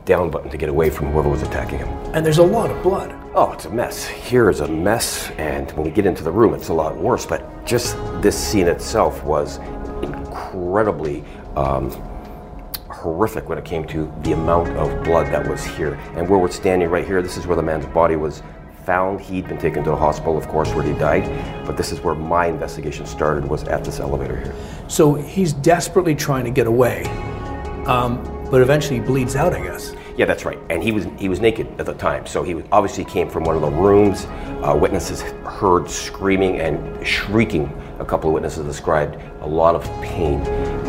down 0.05 0.29
button 0.29 0.50
to 0.51 0.57
get 0.57 0.69
away 0.69 0.89
from 0.89 1.12
whoever 1.12 1.29
was 1.29 1.41
attacking 1.41 1.79
him. 1.79 1.89
And 2.13 2.25
there's 2.25 2.38
a 2.38 2.43
lot 2.43 2.71
of 2.71 2.81
blood. 2.81 3.13
Oh, 3.33 3.51
it's 3.51 3.65
a 3.65 3.69
mess. 3.69 4.05
Here 4.07 4.50
is 4.50 4.62
a 4.62 4.67
mess, 4.67 5.29
and 5.31 5.69
when 5.71 5.85
we 5.85 5.91
get 5.91 6.05
into 6.05 6.24
the 6.24 6.31
room, 6.31 6.53
it's 6.53 6.69
a 6.69 6.74
lot 6.74 6.95
worse. 6.95 7.25
But 7.25 7.65
just 7.65 7.97
this 8.21 8.38
scene 8.38 8.67
itself 8.67 9.24
was 9.24 9.57
incredibly 10.01 11.24
um, 11.55 11.89
horrific 12.89 13.50
when 13.50 13.57
it 13.57 13.65
came 13.65 13.85
to 13.85 14.12
the 14.21 14.31
amount 14.31 14.69
of 14.77 15.03
blood 15.03 15.27
that 15.27 15.47
was 15.47 15.65
here. 15.65 15.95
And 16.15 16.29
where 16.29 16.39
we're 16.39 16.50
standing 16.51 16.89
right 16.89 17.05
here, 17.05 17.21
this 17.21 17.35
is 17.35 17.45
where 17.45 17.55
the 17.55 17.63
man's 17.63 17.85
body 17.88 18.15
was 18.15 18.41
found. 18.85 19.19
He'd 19.19 19.47
been 19.47 19.57
taken 19.57 19.83
to 19.83 19.89
the 19.89 19.95
hospital, 19.95 20.38
of 20.38 20.47
course, 20.47 20.74
where 20.74 20.83
he 20.83 20.93
died. 20.93 21.25
But 21.65 21.75
this 21.75 21.91
is 21.91 22.00
where 22.01 22.15
my 22.15 22.45
investigation 22.45 23.05
started, 23.05 23.43
was 23.45 23.63
at 23.65 23.83
this 23.83 24.00
elevator 24.00 24.38
here. 24.38 24.55
So 24.88 25.15
he's 25.15 25.53
desperately 25.53 26.15
trying 26.15 26.45
to 26.45 26.51
get 26.51 26.67
away, 26.67 27.03
um, 27.85 28.24
but 28.49 28.61
eventually 28.61 28.99
bleeds 28.99 29.35
out, 29.35 29.53
I 29.53 29.61
guess. 29.61 29.95
Yeah, 30.17 30.25
that's 30.25 30.45
right. 30.45 30.59
And 30.69 30.81
he 30.81 30.91
was 30.91 31.07
he 31.17 31.29
was 31.29 31.39
naked 31.39 31.67
at 31.79 31.85
the 31.85 31.93
time, 31.93 32.25
so 32.25 32.43
he 32.43 32.53
was, 32.53 32.65
obviously 32.71 33.05
came 33.05 33.29
from 33.29 33.43
one 33.43 33.55
of 33.55 33.61
the 33.61 33.69
rooms. 33.69 34.25
Uh, 34.63 34.77
witnesses 34.79 35.21
heard 35.21 35.89
screaming 35.89 36.59
and 36.59 37.05
shrieking. 37.05 37.71
A 37.99 38.05
couple 38.05 38.29
of 38.29 38.33
witnesses 38.33 38.65
described 38.65 39.17
a 39.41 39.47
lot 39.47 39.75
of 39.75 39.83
pain, 40.01 40.39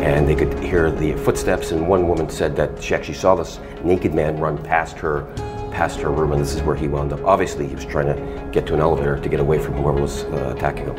and 0.01 0.27
they 0.27 0.35
could 0.35 0.57
hear 0.59 0.91
the 0.91 1.13
footsteps. 1.17 1.71
And 1.71 1.87
one 1.87 2.07
woman 2.07 2.29
said 2.29 2.55
that 2.57 2.81
she 2.81 2.95
actually 2.95 3.15
saw 3.15 3.35
this 3.35 3.59
naked 3.83 4.13
man 4.13 4.39
run 4.39 4.57
past 4.57 4.97
her 4.97 5.21
past 5.71 5.99
her 5.99 6.11
room, 6.11 6.31
and 6.31 6.41
this 6.41 6.55
is 6.55 6.61
where 6.63 6.75
he 6.75 6.87
wound 6.87 7.13
up. 7.13 7.23
Obviously, 7.23 7.67
he 7.67 7.75
was 7.75 7.85
trying 7.85 8.07
to 8.07 8.49
get 8.51 8.65
to 8.67 8.73
an 8.73 8.79
elevator 8.79 9.19
to 9.19 9.29
get 9.29 9.39
away 9.39 9.59
from 9.59 9.73
whoever 9.73 10.01
was 10.01 10.23
uh, 10.23 10.53
attacking 10.55 10.85
him. 10.85 10.95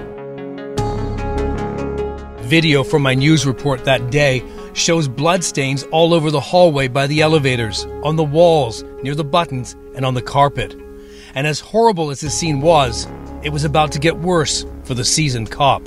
Video 2.42 2.82
from 2.82 3.02
my 3.02 3.14
news 3.14 3.46
report 3.46 3.84
that 3.84 4.10
day 4.10 4.42
shows 4.78 5.08
bloodstains 5.08 5.82
all 5.85 6.14
over 6.14 6.30
the 6.30 6.40
hallway 6.40 6.88
by 6.88 7.06
the 7.06 7.20
elevators, 7.20 7.85
on 8.02 8.16
the 8.16 8.25
walls, 8.25 8.85
near 9.02 9.14
the 9.14 9.25
buttons, 9.25 9.76
and 9.94 10.04
on 10.04 10.14
the 10.14 10.23
carpet. 10.23 10.75
And 11.35 11.47
as 11.47 11.61
horrible 11.61 12.11
as 12.11 12.20
the 12.20 12.30
scene 12.30 12.61
was, 12.61 13.06
it 13.42 13.50
was 13.50 13.64
about 13.64 13.92
to 13.92 13.99
get 13.99 14.16
worse 14.18 14.64
for 14.85 14.94
the 14.94 15.04
seasoned 15.04 15.50
cop. 15.50 15.87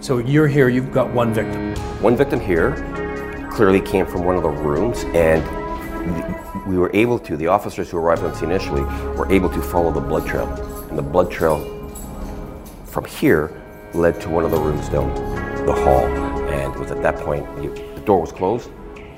So 0.00 0.18
you're 0.18 0.46
here, 0.46 0.68
you've 0.68 0.92
got 0.92 1.12
one 1.12 1.34
victim. 1.34 1.74
One 2.02 2.16
victim 2.16 2.38
here 2.40 2.72
clearly 3.50 3.80
came 3.80 4.06
from 4.06 4.24
one 4.24 4.36
of 4.36 4.42
the 4.42 4.50
rooms, 4.50 5.04
and 5.14 5.44
we 6.66 6.78
were 6.78 6.90
able 6.94 7.18
to, 7.18 7.36
the 7.36 7.48
officers 7.48 7.90
who 7.90 7.98
arrived 7.98 8.22
on 8.22 8.34
scene 8.34 8.50
initially, 8.50 8.82
were 9.16 9.30
able 9.32 9.48
to 9.48 9.60
follow 9.60 9.90
the 9.90 10.00
blood 10.00 10.26
trail. 10.26 10.46
And 10.88 10.96
the 10.96 11.02
blood 11.02 11.30
trail 11.30 11.58
from 12.84 13.04
here 13.04 13.50
led 13.94 14.20
to 14.20 14.28
one 14.28 14.44
of 14.44 14.50
the 14.50 14.58
rooms 14.58 14.88
down 14.88 15.14
the 15.66 15.72
hall. 15.72 16.27
Was 16.78 16.90
at 16.90 17.02
that 17.02 17.16
point, 17.16 17.44
you, 17.62 17.74
the 17.94 18.02
door 18.02 18.20
was 18.20 18.32
closed, 18.32 18.70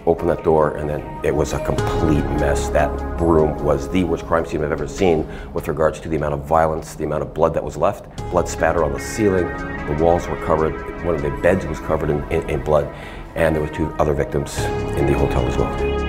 open 0.07 0.26
that 0.29 0.43
door, 0.43 0.76
and 0.76 0.88
then 0.88 1.02
it 1.25 1.35
was 1.35 1.52
a 1.52 1.64
complete 1.64 2.25
mess. 2.40 2.69
That 2.71 2.88
room 3.21 3.62
was 3.62 3.88
the 3.90 4.05
worst 4.05 4.25
crime 4.26 4.47
scene 4.47 4.64
I've 4.64 4.73
ever 4.73 4.88
seen 4.88 5.29
with 5.52 5.69
regards 5.69 6.00
to 6.00 6.09
the 6.09 6.17
amount 6.17 6.35
of 6.35 6.45
violence, 6.45 6.95
the 6.95 7.05
amount 7.05 7.23
of 7.23 7.35
blood 7.35 7.55
that 7.55 7.64
was 7.64 7.76
left, 7.76 8.17
blood 8.31 8.49
spatter 8.49 8.83
on 8.83 8.93
the 8.93 9.00
ceiling, 9.00 9.47
the 9.87 9.99
walls 10.02 10.26
were 10.26 10.43
covered, 10.47 10.75
one 11.05 11.14
of 11.14 11.23
the 11.23 11.31
beds 11.43 11.67
was 11.67 11.79
covered 11.81 12.11
in, 12.11 12.23
in, 12.33 12.49
in 12.49 12.64
blood, 12.64 12.87
and 13.35 13.55
there 13.55 13.62
were 13.62 13.69
two 13.69 13.88
other 13.99 14.14
victims 14.14 14.59
in 14.97 15.07
the 15.07 15.17
hotel 15.17 15.47
as 15.47 15.57
well. 15.57 16.00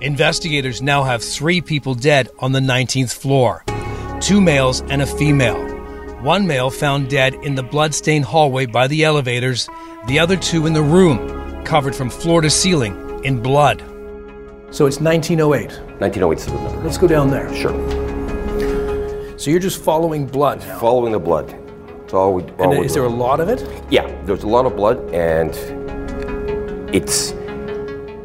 Investigators 0.00 0.80
now 0.80 1.02
have 1.02 1.22
three 1.22 1.60
people 1.60 1.94
dead 1.94 2.30
on 2.38 2.52
the 2.52 2.60
19th 2.60 3.12
floor 3.12 3.64
two 4.20 4.40
males 4.40 4.82
and 4.82 5.00
a 5.00 5.06
female. 5.06 5.58
One 6.22 6.46
male 6.46 6.68
found 6.68 7.08
dead 7.08 7.34
in 7.36 7.54
the 7.54 7.62
bloodstained 7.62 8.26
hallway 8.26 8.66
by 8.66 8.86
the 8.86 9.04
elevators, 9.04 9.68
the 10.06 10.18
other 10.18 10.36
two 10.36 10.66
in 10.66 10.72
the 10.72 10.82
room, 10.82 11.64
covered 11.64 11.94
from 11.94 12.10
floor 12.10 12.40
to 12.40 12.50
ceiling 12.50 13.22
in 13.24 13.42
blood. 13.42 13.80
So 14.70 14.86
it's 14.86 15.00
1908. 15.00 15.70
1908 16.00 16.38
is 16.38 16.46
the 16.46 16.52
number. 16.54 16.82
Let's 16.82 16.98
go 16.98 17.06
down 17.06 17.30
there. 17.30 17.54
Sure. 17.54 17.72
So 19.38 19.50
you're 19.50 19.60
just 19.60 19.82
following 19.82 20.26
blood 20.26 20.60
now. 20.60 20.78
Following 20.78 21.12
the 21.12 21.18
blood. 21.18 21.48
That's 22.00 22.14
all 22.14 22.34
we. 22.34 22.42
All 22.42 22.62
And 22.62 22.70
we're 22.70 22.84
is 22.84 22.94
there 22.94 23.04
a 23.04 23.08
lot 23.08 23.40
of 23.40 23.48
it? 23.48 23.66
Yeah, 23.90 24.06
there's 24.24 24.42
a 24.42 24.48
lot 24.48 24.66
of 24.66 24.76
blood, 24.76 24.98
and 25.14 25.50
it's 26.94 27.32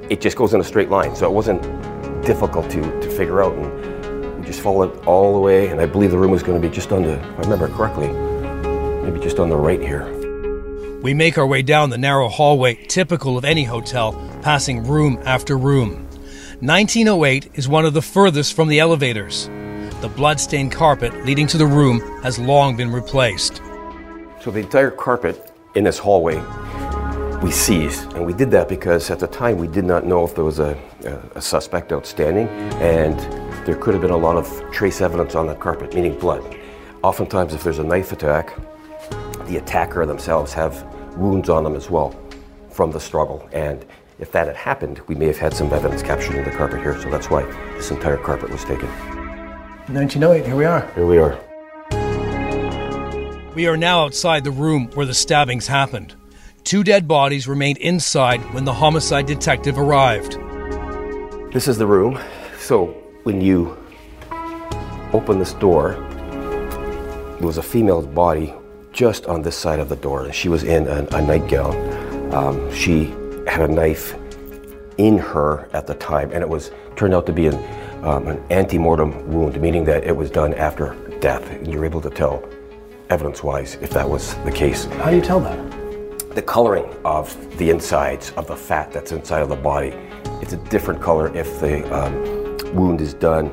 it 0.10 0.22
just 0.22 0.38
goes 0.38 0.54
in 0.54 0.62
a 0.62 0.64
straight 0.64 0.90
line. 0.90 1.16
So 1.16 1.26
it 1.26 1.34
wasn't 1.34 1.62
difficult 2.26 2.70
to, 2.72 2.82
to 2.82 3.10
figure 3.12 3.44
out, 3.44 3.54
and 3.54 4.40
we 4.40 4.46
just 4.46 4.62
followed 4.62 5.06
all 5.06 5.34
the 5.34 5.40
way. 5.40 5.68
And 5.68 5.80
I 5.82 5.86
believe 5.86 6.12
the 6.12 6.18
room 6.18 6.32
was 6.32 6.44
going 6.44 6.62
to 6.62 6.68
be 6.68 6.74
just 6.74 6.92
on 6.92 7.04
the, 7.04 7.14
if 7.14 7.40
I 7.40 7.42
remember 7.42 7.68
correctly, 7.70 8.08
maybe 9.04 9.20
just 9.20 9.40
on 9.40 9.50
the 9.50 9.58
right 9.58 9.82
here. 9.82 10.25
We 11.06 11.14
make 11.14 11.38
our 11.38 11.46
way 11.46 11.62
down 11.62 11.92
the 11.92 12.00
narrow 12.00 12.28
hallway 12.28 12.74
typical 12.88 13.38
of 13.38 13.46
any 13.46 13.64
hotel, 13.64 14.14
passing 14.42 14.88
room 14.88 15.20
after 15.24 15.56
room. 15.56 16.08
1908 16.62 17.52
is 17.54 17.68
one 17.68 17.86
of 17.86 17.94
the 17.94 18.02
furthest 18.02 18.56
from 18.56 18.70
the 18.70 18.80
elevators. 18.80 19.46
The 20.02 20.12
bloodstained 20.16 20.72
carpet 20.72 21.14
leading 21.24 21.46
to 21.46 21.60
the 21.60 21.68
room 21.68 22.00
has 22.24 22.40
long 22.40 22.76
been 22.76 22.92
replaced. 22.92 23.62
So 24.42 24.50
the 24.50 24.62
entire 24.62 24.90
carpet 24.90 25.54
in 25.76 25.84
this 25.84 26.00
hallway 26.00 26.44
we 27.44 27.52
seized, 27.52 28.12
and 28.14 28.26
we 28.26 28.34
did 28.34 28.50
that 28.50 28.68
because 28.68 29.12
at 29.12 29.20
the 29.20 29.28
time 29.28 29.60
we 29.60 29.68
did 29.68 29.86
not 29.86 30.08
know 30.08 30.26
if 30.26 30.34
there 30.34 30.44
was 30.44 30.58
a, 30.58 30.76
a, 31.04 31.38
a 31.38 31.42
suspect 31.42 31.94
outstanding, 31.94 32.48
and 32.82 33.20
there 33.68 33.76
could 33.76 33.94
have 33.94 34.02
been 34.02 34.10
a 34.10 34.18
lot 34.18 34.38
of 34.38 34.72
trace 34.72 35.02
evidence 35.02 35.36
on 35.36 35.46
that 35.46 35.60
carpet, 35.60 35.94
meaning 35.94 36.18
blood. 36.18 36.58
Oftentimes, 37.04 37.54
if 37.54 37.64
there's 37.64 37.78
a 37.78 37.84
knife 37.84 38.12
attack, 38.12 38.58
the 39.46 39.58
attacker 39.58 40.08
themselves 40.08 40.52
have 40.52 40.95
wounds 41.18 41.50
on 41.50 41.64
them 41.64 41.76
as 41.76 41.90
well 41.90 42.16
from 42.70 42.92
the 42.92 43.00
struggle, 43.00 43.48
and 43.54 43.86
if 44.20 44.32
that 44.32 44.48
had 44.48 44.56
happened, 44.56 45.02
we 45.08 45.16
may 45.16 45.28
have 45.28 45.38
had 45.38 45.54
some 45.54 45.72
evidence 45.74 46.02
captured 46.02 46.36
in 46.36 46.44
the 46.44 46.52
carpet 46.52 46.82
here, 46.82 47.00
so 47.02 47.10
that's 47.10 47.30
why 47.30 47.44
this 47.74 47.92
entire 47.92 48.18
carpet 48.18 48.50
was 48.50 48.64
taken. 48.64 48.88
1908, 49.88 50.46
here 50.46 50.56
we 50.56 50.66
are. 50.66 50.90
Here 50.96 51.06
we 51.06 51.18
are. 51.18 51.38
We 53.56 53.68
are 53.68 53.78
now 53.78 54.04
outside 54.04 54.44
the 54.44 54.52
room 54.52 54.90
where 54.96 55.06
the 55.06 55.14
stabbings 55.14 55.68
happened. 55.68 56.16
Two 56.64 56.84
dead 56.84 57.08
bodies 57.08 57.48
remained 57.48 57.78
inside 57.78 58.42
when 58.54 58.66
the 58.66 58.74
homicide 58.74 59.28
detective 59.28 59.78
arrived. 59.78 60.38
This 61.54 61.68
is 61.68 61.78
the 61.78 61.86
room. 61.88 62.20
So 62.58 62.88
when 63.24 63.40
you 63.40 63.78
open 65.14 65.40
this 65.40 65.54
door, 65.54 65.92
there 67.38 67.48
was 67.48 67.58
a 67.58 67.64
female's 67.64 68.08
body 68.08 68.54
just 68.96 69.26
on 69.26 69.42
this 69.42 69.58
side 69.58 69.80
of 69.80 69.90
the 69.90 69.96
door. 69.98 70.32
She 70.32 70.48
was 70.48 70.64
in 70.64 70.88
a, 70.88 71.06
a 71.12 71.22
nightgown. 71.22 72.34
Um, 72.34 72.74
she 72.74 73.14
had 73.46 73.70
a 73.70 73.74
knife 73.74 74.16
in 74.98 75.18
her 75.18 75.70
at 75.74 75.86
the 75.86 75.96
time, 75.96 76.32
and 76.32 76.42
it 76.42 76.48
was 76.48 76.72
turned 76.96 77.14
out 77.14 77.26
to 77.26 77.34
be 77.34 77.48
an, 77.48 77.56
um, 78.06 78.28
an 78.28 78.42
ante-mortem 78.50 79.32
wound, 79.32 79.60
meaning 79.60 79.84
that 79.84 80.06
it 80.06 80.16
was 80.16 80.32
done 80.32 80.54
after 80.54 80.96
death. 81.20 81.48
And 81.52 81.68
you're 81.68 81.84
able 81.84 82.00
to 82.02 82.10
tell, 82.10 82.48
evidence-wise, 83.10 83.76
if 83.82 83.90
that 83.90 84.10
was 84.10 84.34
the 84.46 84.52
case 84.52 84.86
How 84.86 85.10
do 85.10 85.18
you 85.18 85.22
tell 85.22 85.42
that? 85.42 85.76
the 86.34 86.42
coloring 86.42 86.86
of 87.06 87.34
the 87.58 87.70
insides 87.70 88.32
of 88.32 88.46
the 88.46 88.56
fat 88.56 88.92
that's 88.92 89.14
inside 89.14 89.42
of 89.42 89.48
the 89.48 89.56
body. 89.56 89.94
It's 90.42 90.52
a 90.52 90.58
different 90.58 91.02
color 91.02 91.34
if 91.34 91.62
the 91.62 91.90
um, 91.94 92.76
wound 92.76 93.00
is 93.00 93.14
done 93.14 93.52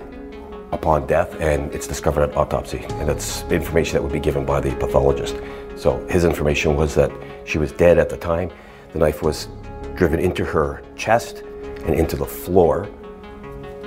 upon 0.72 1.06
death 1.06 1.38
and 1.40 1.72
it's 1.72 1.86
discovered 1.86 2.22
at 2.22 2.36
autopsy. 2.36 2.84
And 2.94 3.08
that's 3.08 3.42
information 3.44 3.94
that 3.94 4.02
would 4.02 4.12
be 4.12 4.20
given 4.20 4.44
by 4.44 4.60
the 4.60 4.74
pathologist. 4.76 5.36
So 5.76 6.04
his 6.08 6.24
information 6.24 6.76
was 6.76 6.94
that 6.94 7.12
she 7.44 7.58
was 7.58 7.72
dead 7.72 7.98
at 7.98 8.08
the 8.08 8.16
time. 8.16 8.50
The 8.92 8.98
knife 8.98 9.22
was 9.22 9.48
driven 9.94 10.18
into 10.18 10.44
her 10.44 10.82
chest 10.96 11.42
and 11.84 11.94
into 11.94 12.16
the 12.16 12.26
floor, 12.26 12.88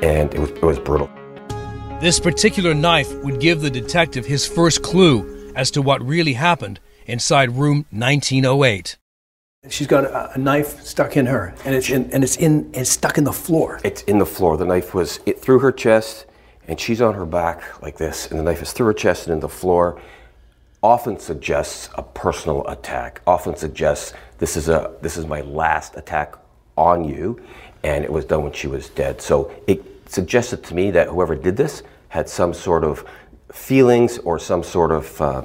and 0.01 0.33
it 0.33 0.39
was, 0.39 0.49
it 0.51 0.61
was 0.61 0.79
brutal. 0.79 1.09
This 2.01 2.19
particular 2.19 2.73
knife 2.73 3.13
would 3.23 3.39
give 3.39 3.61
the 3.61 3.69
detective 3.69 4.25
his 4.25 4.45
first 4.45 4.83
clue 4.83 5.51
as 5.55 5.71
to 5.71 5.81
what 5.81 6.05
really 6.05 6.33
happened 6.33 6.79
inside 7.05 7.51
room 7.51 7.85
1908. 7.91 8.97
She's 9.69 9.87
got 9.87 10.03
a, 10.03 10.33
a 10.33 10.37
knife 10.37 10.81
stuck 10.81 11.17
in 11.17 11.25
her, 11.25 11.55
and 11.65 11.73
it's 11.73 11.89
in, 11.89 12.11
and 12.11 12.23
it's 12.23 12.37
in 12.37 12.69
it's 12.73 12.89
stuck 12.89 13.17
in 13.17 13.23
the 13.23 13.33
floor. 13.33 13.79
It's 13.83 14.03
in 14.03 14.19
the 14.19 14.25
floor. 14.25 14.57
The 14.57 14.65
knife 14.65 14.93
was 14.93 15.19
it, 15.25 15.39
through 15.39 15.59
her 15.59 15.71
chest, 15.71 16.27
and 16.67 16.79
she's 16.79 17.01
on 17.01 17.13
her 17.13 17.25
back 17.25 17.81
like 17.81 17.97
this, 17.97 18.29
and 18.29 18.39
the 18.39 18.43
knife 18.43 18.61
is 18.61 18.71
through 18.71 18.87
her 18.87 18.93
chest 18.93 19.27
and 19.27 19.33
in 19.33 19.39
the 19.39 19.49
floor. 19.49 20.01
Often 20.83 21.19
suggests 21.19 21.89
a 21.95 22.03
personal 22.03 22.67
attack. 22.67 23.21
Often 23.25 23.55
suggests 23.55 24.13
this 24.37 24.55
is 24.55 24.69
a 24.69 24.91
this 25.01 25.17
is 25.17 25.25
my 25.25 25.41
last 25.41 25.95
attack 25.95 26.35
on 26.77 27.03
you, 27.03 27.41
and 27.83 28.03
it 28.03 28.11
was 28.11 28.25
done 28.25 28.43
when 28.43 28.53
she 28.53 28.67
was 28.67 28.89
dead. 28.89 29.21
So 29.21 29.51
it 29.67 29.83
suggested 30.09 30.63
to 30.65 30.75
me 30.75 30.91
that 30.91 31.07
whoever 31.07 31.35
did 31.35 31.57
this 31.57 31.81
had 32.09 32.29
some 32.29 32.53
sort 32.53 32.83
of 32.83 33.03
feelings 33.51 34.19
or 34.19 34.37
some 34.37 34.61
sort 34.63 34.91
of 34.91 35.21
uh, 35.21 35.41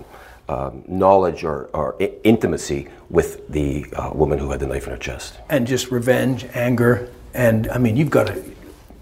um, 0.49 0.85
knowledge 0.89 1.43
or, 1.45 1.71
or 1.73 1.97
I- 2.01 2.13
intimacy 2.25 2.89
with 3.09 3.49
the 3.49 3.87
uh, 3.95 4.11
woman 4.13 4.39
who 4.39 4.51
had 4.51 4.61
the 4.61 4.67
knife 4.67 4.85
in 4.87 4.91
her 4.93 4.99
chest. 4.99 5.39
and 5.49 5.67
just 5.67 5.91
revenge, 5.91 6.45
anger, 6.55 7.09
and 7.33 7.69
I 7.71 7.79
mean, 7.79 7.97
you've 7.97 8.11
got 8.11 8.27
to. 8.27 8.45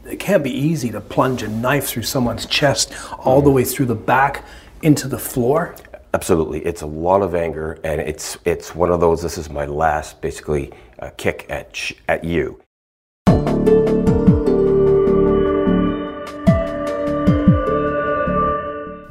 It 0.09 0.19
can't 0.19 0.43
be 0.43 0.51
easy 0.51 0.91
to 0.93 1.03
plunge 1.03 1.43
a 1.43 1.49
knife 1.49 1.87
through 1.87 2.05
someone's 2.05 2.47
chest 2.47 2.95
all 3.19 3.43
the 3.43 3.51
way 3.51 3.63
through 3.63 3.87
the 3.87 3.95
back 3.95 4.43
into 4.81 5.07
the 5.07 5.19
floor. 5.19 5.75
Absolutely, 6.15 6.61
it's 6.65 6.81
a 6.81 6.87
lot 6.87 7.21
of 7.21 7.35
anger, 7.35 7.79
and 7.85 8.01
it's 8.01 8.39
it's 8.47 8.75
one 8.75 8.91
of 8.91 9.01
those. 9.01 9.21
This 9.21 9.37
is 9.37 9.51
my 9.51 9.67
last, 9.67 10.23
basically, 10.23 10.73
uh, 10.99 11.11
kick 11.19 11.45
at 11.51 11.77
sh- 11.77 11.93
at 12.09 12.25
you. 12.25 12.59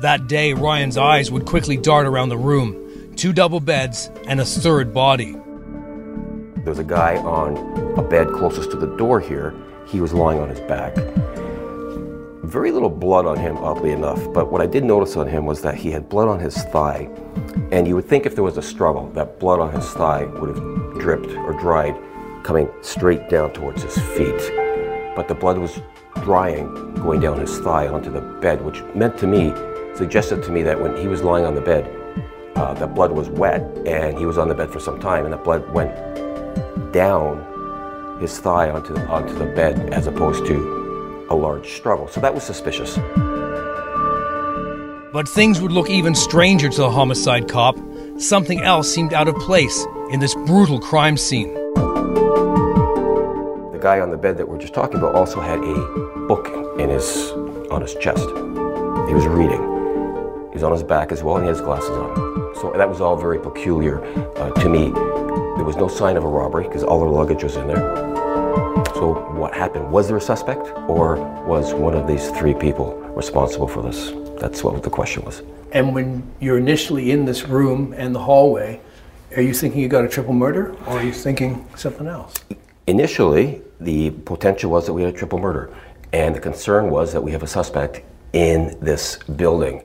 That 0.02 0.26
day, 0.28 0.54
Ryan's 0.54 0.98
eyes 0.98 1.30
would 1.32 1.46
quickly 1.46 1.78
dart 1.78 2.08
around 2.08 2.30
the 2.30 2.38
room 2.38 3.14
two 3.16 3.34
double 3.34 3.60
beds 3.60 4.10
and 4.28 4.40
a 4.40 4.46
third 4.46 4.96
body. 4.96 5.36
There's 6.64 6.80
a 6.80 6.84
guy 6.84 7.18
on 7.18 7.56
a 7.98 8.04
bed 8.04 8.30
closest 8.30 8.72
to 8.72 8.78
the 8.78 8.96
door 8.98 9.20
here. 9.20 9.54
He 9.88 10.02
was 10.02 10.14
lying 10.14 10.40
on 10.40 10.50
his 10.50 10.60
back. 10.62 10.96
Very 12.44 12.72
little 12.72 12.90
blood 12.90 13.26
on 13.26 13.38
him, 13.38 13.58
oddly 13.58 13.92
enough, 13.92 14.22
but 14.34 14.52
what 14.52 14.62
I 14.62 14.66
did 14.66 14.84
notice 14.84 15.16
on 15.16 15.28
him 15.28 15.46
was 15.46 15.62
that 15.62 15.76
he 15.76 15.92
had 15.92 16.10
blood 16.10 16.28
on 16.28 16.40
his 16.40 16.62
thigh. 16.66 17.10
And 17.72 17.88
you 17.88 17.96
would 17.96 18.06
think 18.06 18.26
if 18.26 18.36
there 18.36 18.44
was 18.44 18.58
a 18.58 18.62
struggle, 18.62 19.10
that 19.12 19.40
blood 19.40 19.60
on 19.62 19.72
his 19.74 19.90
thigh 19.92 20.26
would 20.26 20.50
have 20.50 21.00
dripped 21.00 21.32
or 21.32 21.54
dried, 21.54 21.96
coming 22.44 22.70
straight 22.82 23.30
down 23.30 23.54
towards 23.54 23.84
his 23.84 23.98
feet. 23.98 24.52
But 25.16 25.28
the 25.30 25.36
blood 25.36 25.58
was 25.58 25.80
drying, 26.16 26.94
going 26.96 27.22
down 27.22 27.40
his 27.40 27.58
thigh 27.60 27.88
onto 27.88 28.12
the 28.12 28.22
bed, 28.22 28.62
which 28.64 28.84
meant 28.94 29.18
to 29.20 29.28
me, 29.28 29.54
suggested 29.96 30.44
to 30.44 30.52
me 30.52 30.64
that 30.64 30.80
when 30.80 30.98
he 30.98 31.08
was 31.08 31.24
lying 31.24 31.46
on 31.46 31.56
the 31.56 31.62
bed, 31.62 31.90
uh, 32.58 32.74
the 32.74 32.88
blood 32.88 33.12
was 33.12 33.30
wet 33.30 33.62
and 33.86 34.18
he 34.18 34.26
was 34.26 34.38
on 34.38 34.50
the 34.50 34.56
bed 34.56 34.70
for 34.70 34.80
some 34.80 35.00
time, 35.00 35.24
and 35.24 35.34
the 35.34 35.38
blood 35.38 35.70
went 35.70 35.94
down 36.92 37.57
his 38.20 38.40
thigh 38.40 38.70
onto 38.70 38.94
the, 38.94 39.06
onto 39.08 39.34
the 39.34 39.46
bed 39.46 39.94
as 39.94 40.08
opposed 40.08 40.46
to 40.48 41.28
a 41.30 41.36
large 41.36 41.74
struggle. 41.74 42.08
So 42.08 42.22
that 42.22 42.34
was 42.34 42.44
suspicious. 42.44 42.98
But 45.14 45.28
things 45.28 45.62
would 45.62 45.72
look 45.72 45.90
even 45.90 46.14
stranger 46.16 46.70
to 46.70 46.78
the 46.78 46.90
homicide 46.92 47.48
cop. 47.48 47.78
Something 48.18 48.62
else 48.62 48.94
seemed 48.94 49.14
out 49.14 49.28
of 49.28 49.36
place 49.36 49.86
in 50.12 50.20
this 50.20 50.36
brutal 50.36 50.80
crime 50.80 51.18
scene. 51.18 51.54
The 53.72 53.80
guy 53.82 54.00
on 54.00 54.12
the 54.12 54.18
bed 54.18 54.38
that 54.38 54.48
we're 54.48 54.58
just 54.60 54.74
talking 54.74 54.98
about 54.98 55.16
also 55.16 55.40
had 55.40 55.60
a 55.60 55.76
book 56.28 56.48
in 56.80 56.90
his 56.90 57.32
on 57.72 57.82
his 57.82 57.96
chest. 57.96 58.28
He 59.08 59.14
was 59.14 59.26
reading. 59.26 59.62
He's 60.52 60.64
on 60.64 60.72
his 60.72 60.84
back 60.84 61.12
as 61.12 61.24
well, 61.24 61.38
and 61.38 61.46
he 61.46 61.50
has 61.50 61.62
glasses 61.62 61.92
on. 61.92 62.56
So 62.56 62.74
that 62.76 62.90
was 62.90 63.02
all 63.02 63.16
very 63.16 63.40
peculiar 63.40 64.04
uh, 64.38 64.50
to 64.52 64.70
me. 64.70 64.92
There 65.58 65.66
was 65.66 65.76
no 65.76 65.88
sign 65.88 66.18
of 66.18 66.24
a 66.24 66.28
robbery 66.28 66.66
because 66.66 66.84
all 66.84 67.00
their 67.00 67.10
luggage 67.10 67.44
was 67.44 67.56
in 67.56 67.68
there. 67.68 67.78
So 68.94 69.16
what 69.36 69.56
happened? 69.56 69.92
Was 69.92 70.08
there 70.08 70.18
a 70.18 70.22
suspect, 70.22 70.72
or 70.88 71.16
was 71.48 71.74
one 71.74 71.96
of 71.96 72.08
these 72.08 72.30
three 72.30 72.54
people 72.54 72.94
responsible 73.16 73.68
for 73.68 73.82
this? 73.82 74.12
That's 74.40 74.64
what 74.64 74.84
the 74.84 74.92
question 74.92 75.24
was. 75.26 75.42
And 75.72 75.96
when 75.96 76.32
you're 76.40 76.60
initially 76.60 77.10
in 77.10 77.26
this 77.26 77.48
room 77.48 77.96
and 77.98 78.14
the 78.14 78.20
hallway, 78.20 78.80
are 79.36 79.42
you 79.42 79.52
thinking 79.52 79.82
you 79.82 79.88
got 79.88 80.06
a 80.06 80.08
triple 80.08 80.34
murder, 80.34 80.76
or 80.86 81.00
are 81.00 81.04
you 81.04 81.12
thinking 81.12 81.68
something 81.76 82.06
else? 82.06 82.36
Initially, 82.86 83.64
the 83.80 84.12
potential 84.12 84.70
was 84.70 84.86
that 84.86 84.94
we 84.94 85.02
had 85.02 85.14
a 85.14 85.18
triple 85.18 85.40
murder, 85.40 85.76
and 86.14 86.36
the 86.36 86.40
concern 86.40 86.92
was 86.92 87.12
that 87.14 87.22
we 87.22 87.32
have 87.32 87.42
a 87.42 87.48
suspect 87.48 88.02
in 88.34 88.78
this 88.80 89.18
building. 89.36 89.84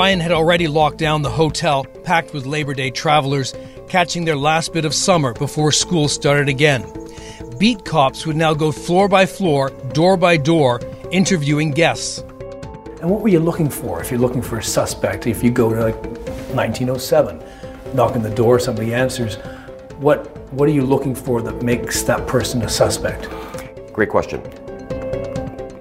Ryan 0.00 0.20
had 0.20 0.32
already 0.32 0.66
locked 0.66 0.96
down 0.96 1.20
the 1.20 1.28
hotel, 1.28 1.84
packed 1.84 2.32
with 2.32 2.46
Labor 2.46 2.72
Day 2.72 2.90
travelers, 2.90 3.52
catching 3.86 4.24
their 4.24 4.34
last 4.34 4.72
bit 4.72 4.86
of 4.86 4.94
summer 4.94 5.34
before 5.34 5.72
school 5.72 6.08
started 6.08 6.48
again. 6.48 6.90
Beat 7.58 7.84
cops 7.84 8.24
would 8.24 8.34
now 8.34 8.54
go 8.54 8.72
floor 8.72 9.08
by 9.08 9.26
floor, 9.26 9.68
door 9.92 10.16
by 10.16 10.38
door, 10.38 10.80
interviewing 11.10 11.70
guests. 11.70 12.20
And 13.02 13.10
what 13.10 13.20
were 13.20 13.28
you 13.28 13.40
looking 13.40 13.68
for 13.68 14.00
if 14.00 14.10
you're 14.10 14.18
looking 14.18 14.40
for 14.40 14.56
a 14.56 14.62
suspect? 14.62 15.26
If 15.26 15.44
you 15.44 15.50
go 15.50 15.68
to 15.68 15.84
like 15.84 16.02
1907, 16.54 17.44
knock 17.92 18.12
on 18.16 18.22
the 18.22 18.30
door, 18.30 18.58
somebody 18.58 18.94
answers, 18.94 19.36
what, 19.98 20.34
what 20.54 20.66
are 20.66 20.72
you 20.72 20.86
looking 20.86 21.14
for 21.14 21.42
that 21.42 21.62
makes 21.62 22.02
that 22.04 22.26
person 22.26 22.62
a 22.62 22.70
suspect? 22.70 23.28
Great 23.92 24.08
question. 24.08 24.40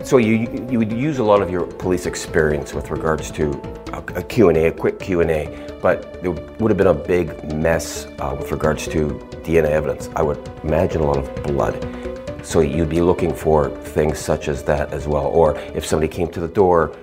So 0.04 0.18
you 0.18 0.66
you 0.70 0.80
would 0.80 0.92
use 0.92 1.20
a 1.20 1.24
lot 1.24 1.42
of 1.42 1.52
your 1.52 1.68
police 1.68 2.08
experience 2.08 2.74
with 2.74 2.90
regards 2.90 3.30
to 3.32 3.79
a, 3.94 4.24
Q&A, 4.24 4.68
a 4.68 4.72
quick 4.72 5.00
Q&A, 5.00 5.68
but 5.82 6.22
there 6.22 6.32
would 6.32 6.72
have 6.72 6.78
been 6.78 6.88
a 6.88 6.94
big 6.94 7.54
mess 7.54 8.08
uh, 8.20 8.36
with 8.38 8.52
regards 8.52 8.88
to 8.88 9.10
DNA 9.44 9.70
evidence. 9.70 10.10
I 10.16 10.22
would 10.22 10.40
imagine 10.64 11.02
a 11.02 11.06
lot 11.06 11.18
of 11.18 11.44
blood. 11.44 11.86
So 12.46 12.62
you'd 12.62 12.90
be 12.90 13.02
looking 13.02 13.34
for 13.34 13.70
things 13.70 14.20
such 14.20 14.48
as 14.48 14.64
that 14.64 14.94
as 14.94 15.08
well. 15.08 15.26
Or 15.26 15.58
if 15.76 15.86
somebody 15.86 16.08
came 16.08 16.30
to 16.30 16.40
the 16.40 16.48
door 16.48 16.96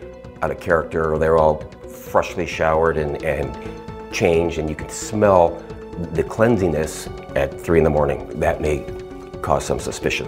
out 0.43 0.51
of 0.51 0.61
character, 0.61 1.13
or 1.13 1.19
they're 1.19 1.39
all 1.39 1.61
freshly 1.89 2.47
showered 2.47 2.97
and, 2.97 3.23
and 3.23 3.57
changed, 4.13 4.59
and 4.59 4.69
you 4.69 4.77
can 4.77 4.89
smell 4.89 5.63
the 6.13 6.23
cleansiness 6.23 7.09
at 7.35 7.61
three 7.61 7.79
in 7.79 7.85
the 7.85 7.91
morning, 7.91 8.29
that 8.41 8.61
may 8.61 8.85
cause 9.43 9.65
some 9.65 9.79
suspicion. 9.79 10.27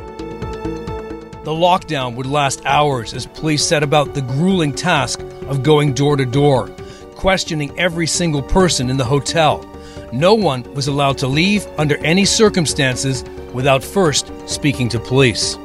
The 1.44 1.54
lockdown 1.54 2.14
would 2.16 2.26
last 2.26 2.60
hours 2.66 3.14
as 3.14 3.26
police 3.26 3.64
set 3.64 3.82
about 3.82 4.14
the 4.14 4.20
grueling 4.20 4.74
task 4.74 5.20
of 5.48 5.62
going 5.62 5.94
door 5.94 6.16
to 6.16 6.24
door, 6.24 6.68
questioning 7.16 7.76
every 7.78 8.06
single 8.06 8.42
person 8.42 8.90
in 8.90 8.96
the 8.96 9.04
hotel. 9.04 9.64
No 10.12 10.34
one 10.34 10.62
was 10.74 10.88
allowed 10.88 11.18
to 11.18 11.26
leave 11.26 11.66
under 11.78 11.96
any 12.04 12.24
circumstances 12.24 13.24
without 13.52 13.82
first 13.82 14.30
speaking 14.48 14.88
to 14.90 14.98
police. 14.98 15.56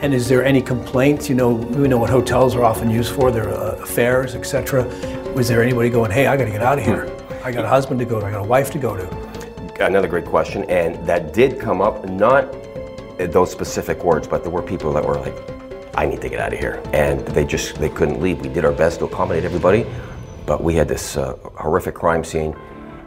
And 0.00 0.14
is 0.14 0.28
there 0.28 0.44
any 0.44 0.62
complaints? 0.62 1.28
You 1.28 1.34
know, 1.34 1.50
we 1.50 1.88
know 1.88 1.98
what 1.98 2.10
hotels 2.10 2.54
are 2.54 2.64
often 2.64 2.90
used 2.90 3.12
for, 3.12 3.30
their 3.30 3.48
uh, 3.48 3.76
affairs, 3.82 4.34
etc. 4.34 4.84
Was 5.34 5.48
there 5.48 5.62
anybody 5.62 5.90
going, 5.90 6.10
hey, 6.10 6.26
I 6.26 6.36
got 6.36 6.44
to 6.44 6.50
get 6.50 6.62
out 6.62 6.78
of 6.78 6.84
here? 6.84 7.12
I 7.44 7.52
got 7.52 7.64
a 7.64 7.68
husband 7.68 7.98
to 8.00 8.06
go 8.06 8.20
to, 8.20 8.26
I 8.26 8.30
got 8.30 8.40
a 8.40 8.48
wife 8.48 8.70
to 8.72 8.78
go 8.78 8.96
to. 8.96 9.84
Another 9.84 10.08
great 10.08 10.24
question, 10.24 10.64
and 10.64 11.04
that 11.06 11.32
did 11.32 11.60
come 11.60 11.80
up, 11.80 12.08
not 12.08 12.52
those 13.18 13.50
specific 13.50 14.04
words, 14.04 14.26
but 14.26 14.42
there 14.42 14.50
were 14.50 14.62
people 14.62 14.92
that 14.92 15.04
were 15.04 15.16
like, 15.16 15.57
I 15.98 16.06
need 16.06 16.20
to 16.20 16.28
get 16.28 16.38
out 16.38 16.52
of 16.52 16.60
here. 16.60 16.80
And 16.92 17.26
they 17.26 17.44
just, 17.44 17.74
they 17.74 17.88
couldn't 17.88 18.20
leave. 18.20 18.40
We 18.40 18.48
did 18.48 18.64
our 18.64 18.70
best 18.70 19.00
to 19.00 19.06
accommodate 19.06 19.42
everybody, 19.42 19.84
but 20.46 20.62
we 20.62 20.76
had 20.76 20.86
this 20.86 21.16
uh, 21.16 21.34
horrific 21.56 21.96
crime 21.96 22.22
scene. 22.22 22.56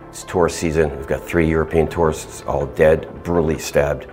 It's 0.09 0.25
tourist 0.25 0.57
season. 0.57 0.93
We've 0.97 1.07
got 1.07 1.23
three 1.23 1.47
European 1.47 1.87
tourists 1.87 2.41
all 2.41 2.65
dead, 2.65 3.23
brutally 3.23 3.59
stabbed. 3.59 4.07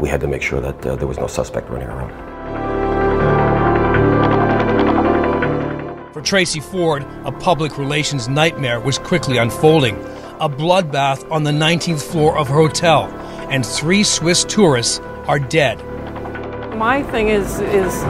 We 0.00 0.08
had 0.08 0.22
to 0.22 0.26
make 0.26 0.40
sure 0.40 0.62
that 0.62 0.86
uh, 0.86 0.96
there 0.96 1.06
was 1.06 1.18
no 1.18 1.26
suspect 1.26 1.68
running 1.68 1.88
around. 1.88 2.10
For 6.14 6.22
Tracy 6.22 6.60
Ford, 6.60 7.04
a 7.26 7.32
public 7.32 7.76
relations 7.76 8.30
nightmare 8.30 8.80
was 8.80 8.96
quickly 8.96 9.36
unfolding. 9.36 9.96
A 10.40 10.48
bloodbath 10.48 11.30
on 11.30 11.42
the 11.42 11.50
19th 11.50 12.00
floor 12.00 12.38
of 12.38 12.48
her 12.48 12.54
hotel, 12.54 13.10
and 13.50 13.66
three 13.66 14.02
Swiss 14.02 14.42
tourists 14.42 15.00
are 15.28 15.38
dead. 15.38 15.91
My 16.76 17.02
thing 17.02 17.28
is, 17.28 17.60
is 17.60 18.02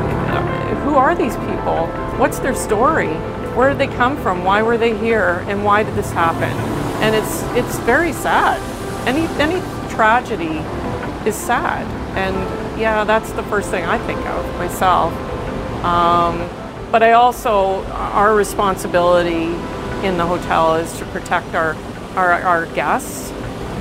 who 0.85 0.94
are 0.94 1.14
these 1.14 1.37
people? 1.37 1.87
What's 2.18 2.38
their 2.38 2.55
story? 2.55 3.14
Where 3.55 3.70
did 3.70 3.79
they 3.79 3.94
come 3.94 4.16
from? 4.22 4.44
Why 4.44 4.62
were 4.62 4.79
they 4.79 4.96
here? 4.96 5.44
And 5.48 5.64
why 5.64 5.83
did 5.83 5.94
this 5.94 6.11
happen? 6.12 6.51
And 7.03 7.14
it's 7.14 7.42
it's 7.55 7.79
very 7.81 8.12
sad. 8.12 8.61
Any 9.07 9.27
any 9.40 9.61
tragedy 9.90 10.59
is 11.29 11.35
sad. 11.35 11.87
And 12.16 12.81
yeah, 12.81 13.05
that's 13.05 13.33
the 13.33 13.42
first 13.44 13.70
thing 13.70 13.85
I 13.85 13.98
think 14.07 14.20
of 14.27 14.44
myself. 14.57 15.12
Um, 15.85 16.48
but 16.90 17.03
I 17.03 17.12
also, 17.12 17.85
our 17.87 18.35
responsibility 18.35 19.46
in 20.07 20.16
the 20.16 20.27
hotel 20.27 20.77
is 20.77 20.96
to 20.98 21.05
protect 21.07 21.55
our, 21.55 21.75
our, 22.16 22.33
our 22.42 22.66
guests 22.66 23.31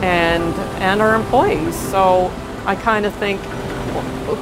and, 0.02 0.54
and 0.82 1.02
our 1.02 1.16
employees. 1.16 1.76
So 1.76 2.32
I 2.66 2.76
kind 2.76 3.06
of 3.06 3.14
think, 3.16 3.42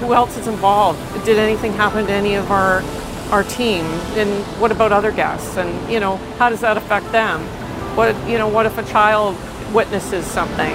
who 0.02 0.14
else 0.14 0.38
is 0.38 0.48
involved? 0.48 1.00
Did 1.26 1.38
anything 1.38 1.74
happen 1.74 2.06
to 2.08 2.12
any 2.14 2.36
of 2.36 2.52
our 2.52 2.82
our 3.32 3.44
team? 3.44 3.86
And 4.18 4.30
what 4.60 4.72
about 4.72 4.92
other 4.92 5.12
guests? 5.12 5.58
And 5.58 5.92
you 5.92 6.00
know, 6.00 6.18
how 6.38 6.50
does 6.50 6.62
that 6.62 6.78
affect 6.78 7.12
them? 7.12 7.42
What 7.96 8.16
you 8.28 8.38
know, 8.38 8.48
what 8.48 8.66
if 8.66 8.78
a 8.78 8.84
child 8.84 9.36
witnesses 9.74 10.26
something? 10.26 10.72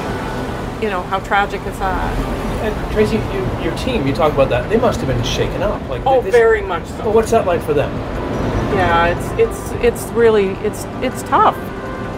You 0.83 0.91
know, 0.91 1.03
how 1.03 1.21
tragic 1.21 1.61
is 1.67 1.79
that? 1.79 2.19
And 2.65 2.93
Tracy, 2.93 3.17
you, 3.17 3.63
your 3.63 3.77
team, 3.77 4.07
you 4.07 4.15
talk 4.15 4.33
about 4.33 4.49
that. 4.49 4.69
They 4.71 4.77
must 4.79 5.01
have 5.01 5.09
been 5.09 5.23
shaken 5.25 5.63
up. 5.63 5.87
Like, 5.89 6.03
Oh, 6.07 6.21
this- 6.23 6.33
very 6.33 6.63
much 6.63 6.85
so. 6.87 7.05
Well, 7.05 7.13
what's 7.15 7.31
that 7.31 7.47
like 7.47 7.63
for 7.63 7.75
them? 7.75 7.91
Yeah, 8.75 9.07
it's 9.07 9.31
it's 9.39 9.85
it's 9.85 10.13
really 10.13 10.49
it's 10.67 10.85
it's 11.01 11.23
tough, 11.25 11.57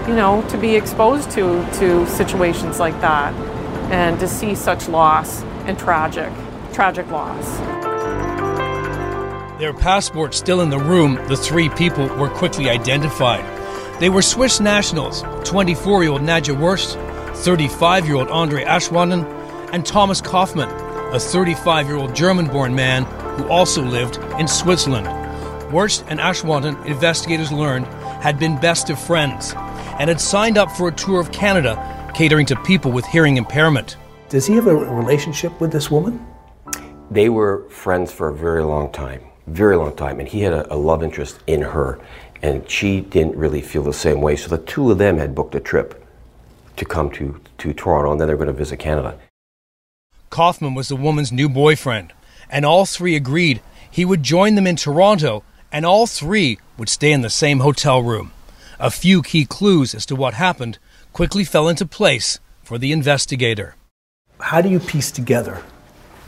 you 0.09 0.15
know, 0.15 0.43
to 0.49 0.57
be 0.57 0.75
exposed 0.75 1.31
to 1.33 1.65
to 1.81 2.07
situations 2.07 2.79
like 2.81 2.99
that, 3.03 3.35
and 3.93 4.19
to 4.21 4.27
see 4.29 4.55
such 4.55 4.89
loss 4.89 5.43
and 5.67 5.79
tragic 5.79 6.33
tragic 6.73 7.11
loss. 7.11 7.59
Their 9.59 9.73
passports 9.73 10.37
still 10.37 10.61
in 10.61 10.69
the 10.69 10.79
room, 10.79 11.15
the 11.29 11.37
three 11.37 11.71
people 11.71 12.07
were 12.17 12.29
quickly 12.29 12.69
identified. 12.69 13.45
They 13.99 14.11
were 14.11 14.21
Swiss 14.21 14.61
nationals 14.61 15.23
24 15.45 16.03
year 16.03 16.13
old 16.13 16.21
Nadja 16.21 16.55
Wyrsch, 16.55 16.95
35 17.37 18.07
year 18.07 18.17
old 18.17 18.29
Andre 18.29 18.65
Aschwanden, 18.65 19.25
and 19.73 19.87
Thomas 19.87 20.21
Kaufman, 20.21 20.69
a 21.15 21.19
35 21.19 21.87
year 21.87 21.97
old 21.97 22.15
German 22.15 22.47
born 22.49 22.75
man 22.75 23.05
who 23.39 23.49
also 23.49 23.83
lived 23.83 24.19
in 24.39 24.47
Switzerland. 24.47 25.07
Wyrsch 25.73 26.05
and 26.09 26.21
Aschwanden, 26.21 26.85
investigators 26.85 27.51
learned, 27.51 27.87
had 28.23 28.39
been 28.39 28.61
best 28.61 28.91
of 28.91 29.01
friends 29.01 29.55
and 29.99 30.09
had 30.09 30.21
signed 30.21 30.59
up 30.59 30.71
for 30.71 30.89
a 30.89 30.93
tour 30.93 31.19
of 31.19 31.33
Canada 31.33 32.13
catering 32.15 32.45
to 32.47 32.57
people 32.57 32.93
with 32.93 33.07
hearing 33.07 33.39
impairment. 33.39 33.97
Does 34.29 34.45
he 34.45 34.55
have 34.57 34.67
a 34.67 34.75
relationship 34.75 35.61
with 35.61 35.71
this 35.71 35.89
woman? 35.89 36.27
They 37.13 37.29
were 37.29 37.69
friends 37.71 38.11
for 38.11 38.29
a 38.29 38.35
very 38.35 38.65
long 38.65 38.91
time, 38.91 39.21
very 39.47 39.77
long 39.77 39.95
time, 39.95 40.19
and 40.19 40.29
he 40.29 40.41
had 40.41 40.53
a, 40.53 40.75
a 40.75 40.75
love 40.75 41.05
interest 41.05 41.39
in 41.47 41.63
her, 41.63 42.01
and 42.43 42.69
she 42.69 43.01
didn't 43.01 43.37
really 43.37 43.61
feel 43.61 43.85
the 43.85 43.93
same 43.93 44.21
way. 44.21 44.35
So 44.35 44.49
the 44.49 44.59
two 44.59 44.91
of 44.91 44.99
them 44.99 45.19
had 45.19 45.33
booked 45.33 45.55
a 45.55 45.61
trip 45.61 46.05
to 46.75 46.85
come 46.85 47.09
to, 47.13 47.41
to 47.59 47.73
Toronto, 47.73 48.11
and 48.11 48.21
then 48.21 48.27
they 48.27 48.35
were 48.35 48.45
going 48.45 48.55
to 48.55 48.59
visit 48.59 48.81
Canada. 48.81 49.17
Kaufman 50.31 50.75
was 50.75 50.89
the 50.89 50.97
woman's 50.97 51.31
new 51.31 51.49
boyfriend, 51.49 52.13
and 52.51 52.67
all 52.67 52.85
three 52.85 53.15
agreed 53.15 53.63
he 53.89 54.05
would 54.05 54.25
join 54.25 54.57
them 54.57 54.67
in 54.67 54.75
Toronto, 54.75 55.45
and 55.71 55.87
all 55.87 56.09
three 56.09 56.59
would 56.77 56.89
stay 56.89 57.13
in 57.13 57.23
the 57.23 57.31
same 57.31 57.61
hotel 57.61 58.03
room. 58.03 58.33
A 58.81 58.91
few 58.91 59.23
key 59.23 59.45
clues 59.45 59.95
as 59.95 60.05
to 60.07 60.17
what 60.17 60.35
happened 60.35 60.79
quickly 61.13 61.45
fell 61.45 61.69
into 61.69 61.87
place 61.87 62.41
for 62.65 62.77
the 62.77 62.91
investigator. 62.91 63.77
How 64.47 64.61
do 64.61 64.69
you 64.69 64.79
piece 64.79 65.11
together 65.11 65.61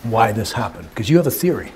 why 0.02 0.32
this 0.32 0.50
happened? 0.50 0.88
Because 0.88 1.08
you 1.08 1.18
have 1.18 1.28
a 1.28 1.30
theory. 1.30 1.70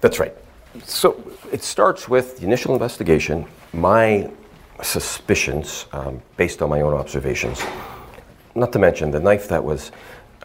That's 0.00 0.18
right. 0.18 0.34
So 0.82 1.22
it 1.52 1.62
starts 1.62 2.08
with 2.08 2.38
the 2.38 2.44
initial 2.44 2.72
investigation, 2.72 3.46
my 3.72 4.28
suspicions 4.82 5.86
um, 5.92 6.20
based 6.36 6.60
on 6.60 6.70
my 6.70 6.80
own 6.80 6.92
observations. 6.92 7.62
Not 8.56 8.72
to 8.72 8.80
mention 8.80 9.12
the 9.12 9.20
knife 9.20 9.46
that 9.46 9.62
was 9.62 9.92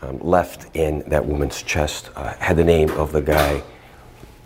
um, 0.04 0.20
left 0.20 0.76
in 0.76 1.00
that 1.10 1.26
woman's 1.26 1.64
chest 1.64 2.12
uh, 2.16 2.36
had 2.36 2.56
the 2.56 2.64
name 2.64 2.92
of 2.92 3.12
the 3.12 3.24
guy 3.24 3.64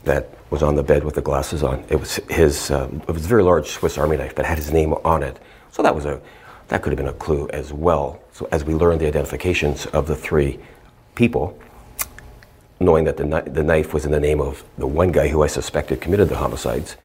that 0.05 0.29
was 0.49 0.63
on 0.63 0.77
the 0.77 0.84
bed 0.84 1.03
with 1.03 1.15
the 1.15 1.21
glasses 1.21 1.62
on. 1.62 1.84
It 1.89 1.99
was 1.99 2.21
his. 2.29 2.71
Um, 2.71 3.01
it 3.05 3.12
was 3.12 3.25
a 3.25 3.27
very 3.27 3.43
large 3.43 3.67
Swiss 3.67 3.97
Army 3.97 4.15
knife 4.15 4.36
that 4.36 4.45
had 4.45 4.58
his 4.58 4.71
name 4.71 4.93
on 5.03 5.23
it. 5.23 5.41
So 5.73 5.84
that 5.84 5.93
was 5.93 6.05
a. 6.05 6.21
That 6.69 6.81
could 6.81 6.93
have 6.93 6.97
been 6.97 7.13
a 7.13 7.13
clue 7.13 7.49
as 7.49 7.73
well. 7.73 8.21
So 8.31 8.47
as 8.51 8.63
we 8.63 8.73
learned 8.73 9.01
the 9.01 9.08
identifications 9.08 9.86
of 9.88 10.08
the 10.08 10.15
three 10.15 10.58
people, 11.15 11.58
knowing 12.80 13.06
that 13.06 13.17
the, 13.17 13.25
the 13.47 13.63
knife 13.63 13.93
was 13.93 14.06
in 14.06 14.12
the 14.12 14.19
name 14.19 14.41
of 14.41 14.63
the 14.78 14.88
one 14.88 15.12
guy 15.12 15.28
who 15.28 15.43
I 15.43 15.47
suspected 15.47 16.01
committed 16.01 16.30
the 16.30 16.36
homicides. 16.36 16.97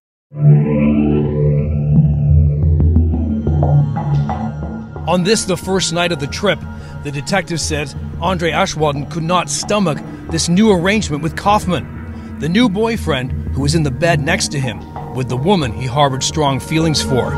On 5.09 5.25
this, 5.25 5.45
the 5.45 5.57
first 5.57 5.93
night 5.93 6.13
of 6.13 6.21
the 6.21 6.27
trip, 6.27 6.61
the 7.03 7.11
detective 7.11 7.61
said 7.61 7.93
Andre 8.21 8.53
Aschwanden 8.53 9.11
could 9.11 9.23
not 9.23 9.49
stomach 9.49 9.99
this 10.31 10.49
new 10.49 10.71
arrangement 10.71 11.23
with 11.23 11.37
Kaufman, 11.37 12.39
the 12.39 12.49
new 12.49 12.69
boyfriend 12.69 13.33
who 13.53 13.63
was 13.63 13.75
in 13.75 13.83
the 13.83 13.91
bed 13.91 14.21
next 14.21 14.53
to 14.53 14.61
him 14.61 14.79
with 15.15 15.29
the 15.29 15.37
woman 15.37 15.73
he 15.73 15.87
harbored 15.87 16.23
strong 16.23 16.61
feelings 16.61 17.03
for. 17.03 17.31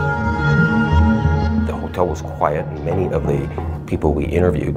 The 1.66 1.74
hotel 1.74 2.08
was 2.08 2.20
quiet, 2.20 2.66
and 2.66 2.84
many 2.84 3.06
of 3.12 3.26
the 3.26 3.48
people 3.86 4.12
we 4.12 4.26
interviewed 4.26 4.76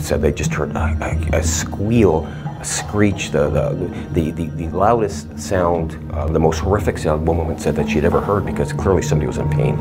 said 0.00 0.22
they 0.22 0.32
just 0.32 0.52
heard 0.52 0.70
a, 0.72 1.28
a, 1.32 1.38
a 1.38 1.42
squeal, 1.42 2.24
a 2.60 2.64
screech, 2.64 3.30
the, 3.30 3.50
the, 3.50 4.10
the, 4.12 4.30
the, 4.30 4.46
the 4.56 4.68
loudest 4.68 5.38
sound, 5.38 5.98
uh, 6.12 6.26
the 6.26 6.38
most 6.38 6.58
horrific 6.58 6.98
sound 6.98 7.26
one 7.26 7.36
woman 7.36 7.58
said 7.58 7.76
that 7.76 7.88
she'd 7.88 8.04
ever 8.04 8.20
heard 8.20 8.44
because 8.44 8.72
clearly 8.72 9.02
somebody 9.02 9.26
was 9.26 9.38
in 9.38 9.48
pain. 9.50 9.74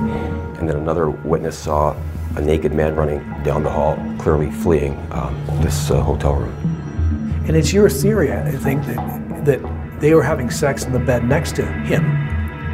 And 0.59 0.69
then 0.69 0.77
another 0.77 1.09
witness 1.09 1.57
saw 1.57 1.95
a 2.35 2.41
naked 2.41 2.73
man 2.73 2.95
running 2.95 3.19
down 3.43 3.63
the 3.63 3.69
hall, 3.69 3.97
clearly 4.19 4.51
fleeing 4.51 4.93
um, 5.11 5.35
this 5.61 5.91
uh, 5.91 6.01
hotel 6.01 6.35
room. 6.35 7.43
And 7.47 7.55
it's 7.55 7.71
your 7.71 7.89
theory, 7.89 8.33
I 8.33 8.51
think, 8.51 8.85
that, 8.85 9.45
that 9.45 9.99
they 10.01 10.13
were 10.13 10.23
having 10.23 10.49
sex 10.49 10.83
in 10.83 10.91
the 10.91 10.99
bed 10.99 11.23
next 11.23 11.55
to 11.57 11.65
him. 11.65 12.24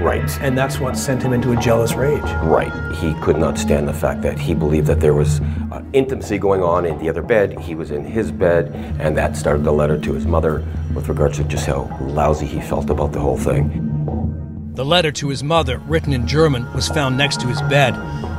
Right. 0.02 0.42
And 0.42 0.58
that's 0.58 0.80
what 0.80 0.98
sent 0.98 1.22
him 1.22 1.32
into 1.32 1.52
a 1.52 1.56
jealous 1.56 1.94
rage. 1.94 2.24
Right. 2.44 2.72
He 2.96 3.14
could 3.22 3.38
not 3.38 3.58
stand 3.58 3.88
the 3.88 3.94
fact 3.94 4.24
that 4.24 4.40
he 4.40 4.56
believed 4.56 4.88
that 4.88 5.00
there 5.00 5.14
was 5.14 5.40
uh, 5.72 5.84
intimacy 5.94 6.40
going 6.40 6.64
on 6.64 6.86
in 6.86 6.98
the 6.98 7.08
other 7.08 7.22
bed. 7.22 7.60
He 7.60 7.76
was 7.76 7.92
in 7.92 8.04
his 8.04 8.32
bed, 8.32 8.72
and 9.00 9.16
that 9.16 9.38
started 9.38 9.64
the 9.64 9.72
letter 9.72 10.00
to 10.00 10.14
his 10.14 10.26
mother 10.26 10.66
with 10.96 11.08
regards 11.08 11.38
to 11.38 11.44
just 11.44 11.68
how 11.68 11.96
lousy 12.02 12.48
he 12.48 12.60
felt 12.62 12.90
about 12.90 13.12
the 13.12 13.20
whole 13.20 13.38
thing. 13.38 14.74
The 14.74 14.86
letter 14.86 15.12
to 15.12 15.30
his 15.30 15.44
mother, 15.44 15.78
written 15.88 16.14
in 16.14 16.26
German, 16.26 16.72
was 16.74 16.88
found 16.88 17.16
next 17.16 17.40
to 17.42 17.48
his 17.48 17.62
bed. 17.64 17.94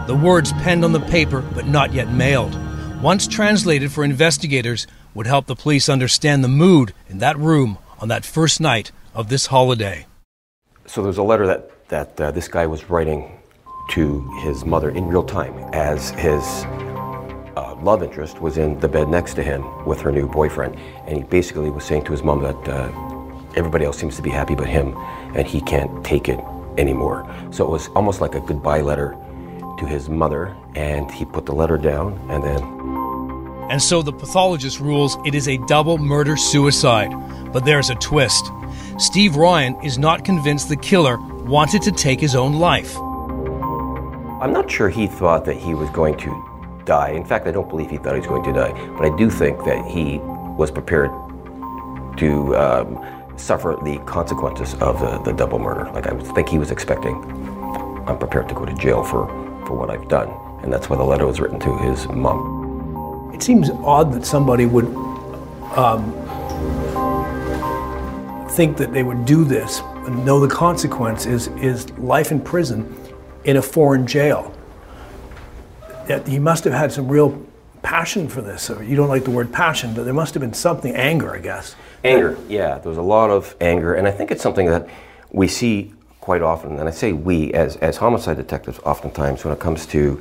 The 0.09 0.17
words 0.17 0.53
penned 0.55 0.85
on 0.85 0.93
the 0.93 1.01
paper 1.01 1.43
but 1.55 1.69
not 1.69 1.93
yet 1.93 2.11
mailed. 2.11 2.59
Once 3.01 3.29
translated 3.29 3.93
for 3.93 4.03
investigators, 4.03 4.89
would 5.15 5.27
help 5.27 5.47
the 5.47 5.55
police 5.55 5.89
understand 5.89 6.43
the 6.43 6.49
mood 6.49 6.93
in 7.09 7.19
that 7.19 7.39
room 7.39 7.79
on 8.01 8.09
that 8.09 8.25
first 8.25 8.61
night 8.61 8.91
of 9.15 9.29
this 9.29 9.47
holiday. 9.47 10.07
So 10.93 11.03
there's 11.03 11.17
a 11.17 11.23
letter 11.23 11.47
that, 11.47 11.89
that 11.89 12.21
uh, 12.21 12.31
this 12.33 12.49
guy 12.49 12.67
was 12.67 12.91
writing 12.91 13.41
to 13.93 14.31
his 14.43 14.67
mother 14.67 14.91
in 14.91 15.07
real 15.07 15.25
time 15.25 15.57
as 15.73 16.11
his 16.11 16.45
uh, 17.57 17.75
love 17.81 18.03
interest 18.03 18.43
was 18.43 18.59
in 18.59 18.79
the 18.79 18.89
bed 18.89 19.09
next 19.09 19.33
to 19.37 19.43
him 19.43 19.87
with 19.87 20.03
her 20.03 20.13
new 20.13 20.29
boyfriend. 20.29 20.77
And 21.07 21.17
he 21.17 21.23
basically 21.23 21.71
was 21.71 21.85
saying 21.85 22.05
to 22.05 22.13
his 22.13 22.23
mom 22.23 22.43
that 22.43 22.69
uh, 22.69 22.93
everybody 23.57 23.87
else 23.87 23.97
seems 23.97 24.17
to 24.17 24.23
be 24.23 24.29
happy 24.29 24.55
but 24.55 24.67
him, 24.67 24.95
and 25.35 25.47
he 25.47 25.63
can't 25.63 26.05
take 26.05 26.29
it 26.29 26.39
anymore. 26.77 27.27
So 27.53 27.65
it 27.65 27.71
was 27.71 27.89
almost 27.97 28.21
like 28.21 28.35
a 28.35 28.41
goodbye 28.41 28.83
letter 28.83 29.17
to 29.79 29.87
his 29.87 30.11
mother, 30.11 30.55
and 30.75 31.11
he 31.11 31.25
put 31.25 31.47
the 31.47 31.55
letter 31.55 31.79
down 31.79 32.19
and 32.29 32.45
then 32.45 32.63
And 33.71 33.81
so 33.81 34.03
the 34.03 34.13
pathologist 34.13 34.79
rules 34.79 35.17
it 35.25 35.35
is 35.35 35.49
a 35.49 35.57
double 35.67 35.97
murder 35.97 36.37
suicide. 36.37 37.15
But 37.51 37.65
there's 37.65 37.89
a 37.89 37.95
twist. 37.95 38.45
Steve 39.03 39.35
Ryan 39.35 39.75
is 39.83 39.99
not 39.99 40.25
convinced 40.25 40.69
the 40.69 40.77
killer 40.77 41.19
wanted 41.43 41.83
to 41.83 41.91
take 41.91 42.21
his 42.21 42.37
own 42.37 42.53
life. 42.53 42.97
I'm 44.41 44.53
not 44.53 44.71
sure 44.71 44.89
he 44.89 45.09
thought 45.09 45.45
that 45.47 45.57
he 45.57 45.75
was 45.75 45.91
going 45.91 46.17
to 46.19 46.83
die. 46.85 47.09
In 47.09 47.25
fact, 47.25 47.49
I 47.49 47.51
don't 47.51 47.69
believe 47.69 47.91
he 47.91 47.97
thought 47.97 48.15
he 48.15 48.21
was 48.21 48.29
going 48.29 48.45
to 48.45 48.53
die. 48.53 48.71
But 48.97 49.13
I 49.13 49.17
do 49.17 49.29
think 49.29 49.59
that 49.65 49.85
he 49.87 50.19
was 50.57 50.71
prepared 50.71 51.11
to 52.19 52.57
um, 52.57 53.35
suffer 53.37 53.77
the 53.83 53.99
consequences 54.07 54.75
of 54.75 55.01
the, 55.01 55.19
the 55.29 55.33
double 55.33 55.59
murder. 55.59 55.91
Like 55.91 56.07
I 56.07 56.13
would 56.13 56.27
think 56.37 56.49
he 56.49 56.59
was 56.59 56.71
expecting, 56.71 57.17
I'm 58.07 58.19
prepared 58.19 58.49
to 58.51 58.55
go 58.55 58.65
to 58.65 58.75
jail 58.75 59.03
for, 59.03 59.27
for 59.67 59.75
what 59.77 59.91
I've 59.91 60.07
done. 60.07 60.29
And 60.63 60.73
that's 60.73 60.89
why 60.89 60.97
the 60.97 61.03
letter 61.03 61.27
was 61.27 61.41
written 61.41 61.59
to 61.59 61.77
his 61.79 62.07
mom. 62.07 63.33
It 63.35 63.43
seems 63.43 63.69
odd 63.83 64.13
that 64.13 64.25
somebody 64.25 64.65
would 64.65 64.87
um, 65.75 66.15
think 68.53 68.77
that 68.77 68.93
they 68.93 69.03
would 69.03 69.25
do 69.25 69.45
this 69.45 69.81
and 69.81 70.25
know 70.25 70.39
the 70.39 70.55
consequence 70.55 71.27
is, 71.27 71.49
is 71.49 71.91
life 71.93 72.31
in 72.31 72.41
prison 72.41 72.95
in 73.45 73.57
a 73.57 73.63
foreign 73.63 74.07
jail. 74.07 74.55
That 76.07 76.27
he 76.27 76.39
must 76.39 76.65
have 76.65 76.73
had 76.73 76.93
some 76.93 77.09
real 77.09 77.41
passion 77.83 78.29
for 78.29 78.43
this. 78.43 78.69
You 78.69 78.95
don't 78.95 79.09
like 79.09 79.25
the 79.25 79.31
word 79.31 79.53
passion, 79.53 79.95
but 79.95 80.05
there 80.05 80.15
must 80.15 80.35
have 80.35 80.41
been 80.41 80.53
something, 80.53 80.95
anger, 80.95 81.35
I 81.35 81.39
guess. 81.39 81.75
Anger, 82.05 82.37
yeah, 82.49 82.79
there 82.79 82.91
was 82.91 82.99
a 82.99 83.03
lot 83.03 83.31
of 83.31 83.57
anger, 83.61 83.95
and 83.95 84.07
I 84.07 84.11
think 84.11 84.31
it's 84.31 84.43
something 84.43 84.67
that 84.67 84.89
we 85.31 85.49
see 85.49 85.93
quite 86.21 86.43
often. 86.43 86.79
And 86.79 86.89
I 86.89 86.93
say 86.93 87.13
we, 87.13 87.53
as, 87.55 87.77
as 87.77 87.97
homicide 87.97 88.37
detectives, 88.37 88.79
oftentimes 88.81 89.45
when 89.45 89.55
it 89.55 89.61
comes 89.61 89.87
to 89.87 90.21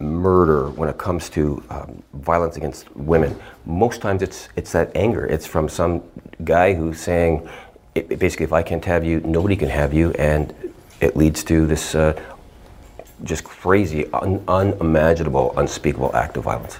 murder, 0.00 0.70
when 0.70 0.88
it 0.88 0.98
comes 0.98 1.28
to 1.30 1.62
um, 1.70 2.02
violence 2.14 2.56
against 2.56 2.94
women, 2.96 3.38
most 3.66 4.00
times 4.00 4.22
it's 4.22 4.48
it's 4.56 4.72
that 4.72 4.94
anger. 4.94 5.26
It's 5.26 5.46
from 5.46 5.68
some 5.68 6.02
guy 6.44 6.74
who's 6.74 7.00
saying, 7.00 7.48
it, 7.94 8.10
it 8.10 8.18
basically, 8.18 8.44
if 8.44 8.52
I 8.52 8.62
can't 8.62 8.84
have 8.84 9.04
you, 9.04 9.20
nobody 9.20 9.56
can 9.56 9.68
have 9.68 9.92
you, 9.92 10.12
and 10.12 10.54
it 11.00 11.16
leads 11.16 11.42
to 11.44 11.66
this 11.66 11.94
uh, 11.94 12.20
just 13.24 13.44
crazy, 13.44 14.06
un- 14.12 14.44
unimaginable, 14.46 15.58
unspeakable 15.58 16.14
act 16.14 16.36
of 16.36 16.44
violence. 16.44 16.78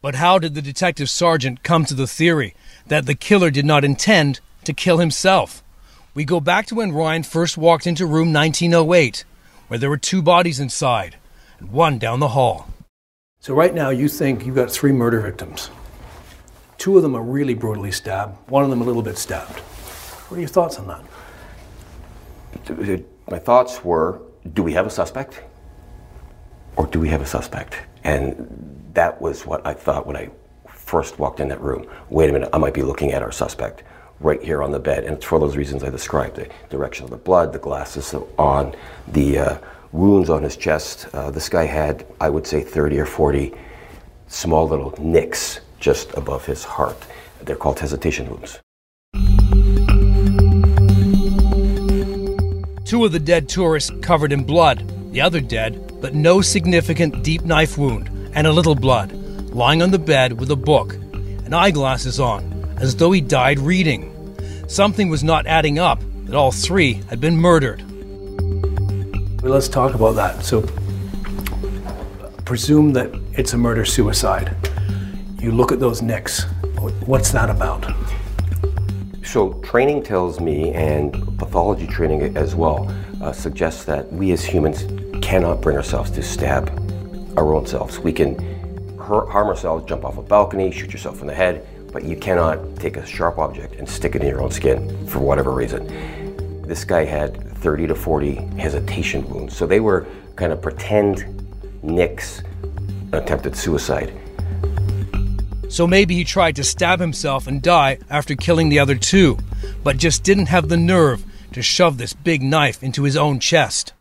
But 0.00 0.16
how 0.16 0.38
did 0.38 0.54
the 0.54 0.62
detective 0.62 1.08
sergeant 1.08 1.62
come 1.62 1.84
to 1.84 1.94
the 1.94 2.06
theory 2.06 2.54
that 2.86 3.06
the 3.06 3.14
killer 3.14 3.50
did 3.50 3.64
not 3.64 3.84
intend 3.84 4.40
to 4.64 4.72
kill 4.72 4.98
himself? 4.98 5.62
We 6.14 6.24
go 6.24 6.40
back 6.40 6.66
to 6.66 6.74
when 6.74 6.92
Ryan 6.92 7.22
first 7.22 7.56
walked 7.56 7.86
into 7.86 8.04
room 8.04 8.32
1908, 8.32 9.24
where 9.68 9.78
there 9.78 9.90
were 9.90 9.96
two 9.96 10.20
bodies 10.20 10.60
inside 10.60 11.16
and 11.62 11.70
one 11.70 11.98
down 11.98 12.20
the 12.20 12.28
hall. 12.28 12.68
So 13.40 13.54
right 13.54 13.74
now 13.74 13.90
you 13.90 14.08
think 14.08 14.44
you've 14.44 14.56
got 14.56 14.70
three 14.70 14.92
murder 14.92 15.20
victims. 15.20 15.70
Two 16.78 16.96
of 16.96 17.02
them 17.02 17.14
are 17.14 17.22
really 17.22 17.54
brutally 17.54 17.92
stabbed, 17.92 18.36
one 18.50 18.64
of 18.64 18.70
them 18.70 18.80
a 18.80 18.84
little 18.84 19.02
bit 19.02 19.16
stabbed. 19.16 19.60
What 20.28 20.38
are 20.38 20.40
your 20.40 20.48
thoughts 20.48 20.78
on 20.78 20.88
that? 20.88 21.04
My 23.30 23.38
thoughts 23.38 23.84
were 23.84 24.20
do 24.54 24.62
we 24.62 24.72
have 24.72 24.86
a 24.86 24.90
suspect? 24.90 25.42
Or 26.76 26.86
do 26.86 26.98
we 26.98 27.08
have 27.08 27.20
a 27.20 27.26
suspect? 27.26 27.76
And 28.02 28.90
that 28.94 29.20
was 29.20 29.46
what 29.46 29.64
I 29.64 29.74
thought 29.74 30.06
when 30.06 30.16
I 30.16 30.30
first 30.68 31.18
walked 31.18 31.38
in 31.38 31.48
that 31.48 31.60
room. 31.60 31.86
Wait 32.10 32.28
a 32.28 32.32
minute, 32.32 32.48
I 32.52 32.58
might 32.58 32.74
be 32.74 32.82
looking 32.82 33.12
at 33.12 33.22
our 33.22 33.30
suspect 33.30 33.84
right 34.18 34.42
here 34.42 34.62
on 34.62 34.72
the 34.72 34.80
bed. 34.80 35.04
And 35.04 35.16
it's 35.16 35.24
for 35.24 35.38
those 35.38 35.56
reasons 35.56 35.84
I 35.84 35.90
described 35.90 36.36
the 36.36 36.48
direction 36.70 37.04
of 37.04 37.10
the 37.10 37.16
blood, 37.16 37.52
the 37.52 37.58
glasses 37.58 38.14
on, 38.36 38.74
the 39.06 39.38
uh, 39.38 39.58
wounds 39.92 40.30
on 40.30 40.42
his 40.42 40.56
chest. 40.56 41.06
Uh, 41.12 41.30
this 41.30 41.48
guy 41.48 41.64
had, 41.64 42.06
I 42.20 42.30
would 42.30 42.46
say, 42.46 42.62
30 42.62 42.98
or 42.98 43.06
40 43.06 43.52
small 44.26 44.66
little 44.66 44.94
nicks 44.98 45.60
just 45.78 46.12
above 46.14 46.46
his 46.46 46.64
heart. 46.64 46.96
They're 47.42 47.56
called 47.56 47.78
hesitation 47.78 48.28
wounds. 48.30 48.60
Two 52.84 53.04
of 53.04 53.12
the 53.12 53.20
dead 53.22 53.48
tourists 53.48 53.90
covered 54.00 54.32
in 54.32 54.44
blood, 54.44 55.12
the 55.12 55.20
other 55.20 55.40
dead, 55.40 56.00
but 56.00 56.14
no 56.14 56.40
significant 56.40 57.22
deep 57.22 57.42
knife 57.42 57.78
wound, 57.78 58.08
and 58.34 58.46
a 58.46 58.52
little 58.52 58.74
blood, 58.74 59.12
lying 59.52 59.82
on 59.82 59.90
the 59.90 59.98
bed 59.98 60.38
with 60.38 60.50
a 60.50 60.56
book 60.56 60.94
and 60.94 61.54
eyeglasses 61.54 62.20
on, 62.20 62.74
as 62.78 62.96
though 62.96 63.12
he 63.12 63.20
died 63.20 63.58
reading. 63.58 64.08
Something 64.68 65.08
was 65.08 65.22
not 65.24 65.46
adding 65.46 65.78
up 65.78 66.00
that 66.24 66.34
all 66.34 66.52
three 66.52 66.94
had 67.08 67.20
been 67.20 67.36
murdered. 67.36 67.82
Let's 69.42 69.66
talk 69.66 69.94
about 69.94 70.12
that. 70.12 70.44
So, 70.44 70.62
presume 72.44 72.92
that 72.92 73.10
it's 73.32 73.54
a 73.54 73.58
murder 73.58 73.84
suicide. 73.84 74.56
You 75.40 75.50
look 75.50 75.72
at 75.72 75.80
those 75.80 76.00
nicks. 76.00 76.44
What's 77.06 77.32
that 77.32 77.50
about? 77.50 77.92
So, 79.24 79.54
training 79.54 80.04
tells 80.04 80.38
me, 80.38 80.70
and 80.70 81.36
pathology 81.40 81.88
training 81.88 82.36
as 82.36 82.54
well, 82.54 82.88
uh, 83.20 83.32
suggests 83.32 83.84
that 83.86 84.12
we 84.12 84.30
as 84.30 84.44
humans 84.44 84.84
cannot 85.20 85.60
bring 85.60 85.76
ourselves 85.76 86.12
to 86.12 86.22
stab 86.22 86.70
our 87.36 87.52
own 87.52 87.66
selves. 87.66 87.98
We 87.98 88.12
can 88.12 88.38
harm 88.96 89.48
ourselves, 89.48 89.84
jump 89.86 90.04
off 90.04 90.18
a 90.18 90.22
balcony, 90.22 90.70
shoot 90.70 90.92
yourself 90.92 91.20
in 91.20 91.26
the 91.26 91.34
head, 91.34 91.66
but 91.92 92.04
you 92.04 92.14
cannot 92.14 92.76
take 92.76 92.96
a 92.96 93.04
sharp 93.04 93.38
object 93.38 93.74
and 93.74 93.88
stick 93.88 94.14
it 94.14 94.22
in 94.22 94.28
your 94.28 94.40
own 94.40 94.52
skin 94.52 95.04
for 95.08 95.18
whatever 95.18 95.50
reason. 95.50 95.84
This 96.62 96.84
guy 96.84 97.04
had 97.04 97.51
30 97.62 97.86
to 97.86 97.94
40 97.94 98.34
hesitation 98.58 99.28
wounds, 99.30 99.56
so 99.56 99.66
they 99.66 99.80
were 99.80 100.06
kind 100.36 100.52
of 100.52 100.60
pretend 100.60 101.24
nicks, 101.82 102.42
attempted 103.12 103.56
suicide. 103.56 104.12
So 105.68 105.86
maybe 105.86 106.14
he 106.14 106.24
tried 106.24 106.56
to 106.56 106.64
stab 106.64 107.00
himself 107.00 107.46
and 107.46 107.62
die 107.62 107.98
after 108.10 108.34
killing 108.34 108.68
the 108.68 108.80
other 108.80 108.96
two, 108.96 109.38
but 109.82 109.96
just 109.96 110.24
didn't 110.24 110.46
have 110.46 110.68
the 110.68 110.76
nerve 110.76 111.24
to 111.52 111.62
shove 111.62 111.98
this 111.98 112.12
big 112.12 112.42
knife 112.42 112.82
into 112.82 113.04
his 113.04 113.16
own 113.16 113.38
chest. 113.38 113.92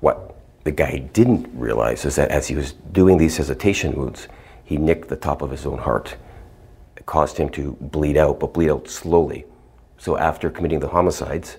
What 0.00 0.34
the 0.64 0.72
guy 0.72 0.98
didn't 1.12 1.48
realize 1.54 2.04
is 2.04 2.16
that 2.16 2.30
as 2.30 2.48
he 2.48 2.56
was 2.56 2.72
doing 2.72 3.18
these 3.18 3.36
hesitation 3.36 3.94
wounds, 3.94 4.26
he 4.64 4.78
nicked 4.78 5.08
the 5.08 5.16
top 5.16 5.42
of 5.42 5.50
his 5.50 5.66
own 5.66 5.78
heart. 5.78 6.16
It 6.96 7.06
caused 7.06 7.36
him 7.36 7.50
to 7.50 7.72
bleed 7.80 8.16
out, 8.16 8.40
but 8.40 8.54
bleed 8.54 8.70
out 8.70 8.88
slowly. 8.88 9.44
So 9.98 10.16
after 10.16 10.50
committing 10.50 10.80
the 10.80 10.88
homicides, 10.88 11.58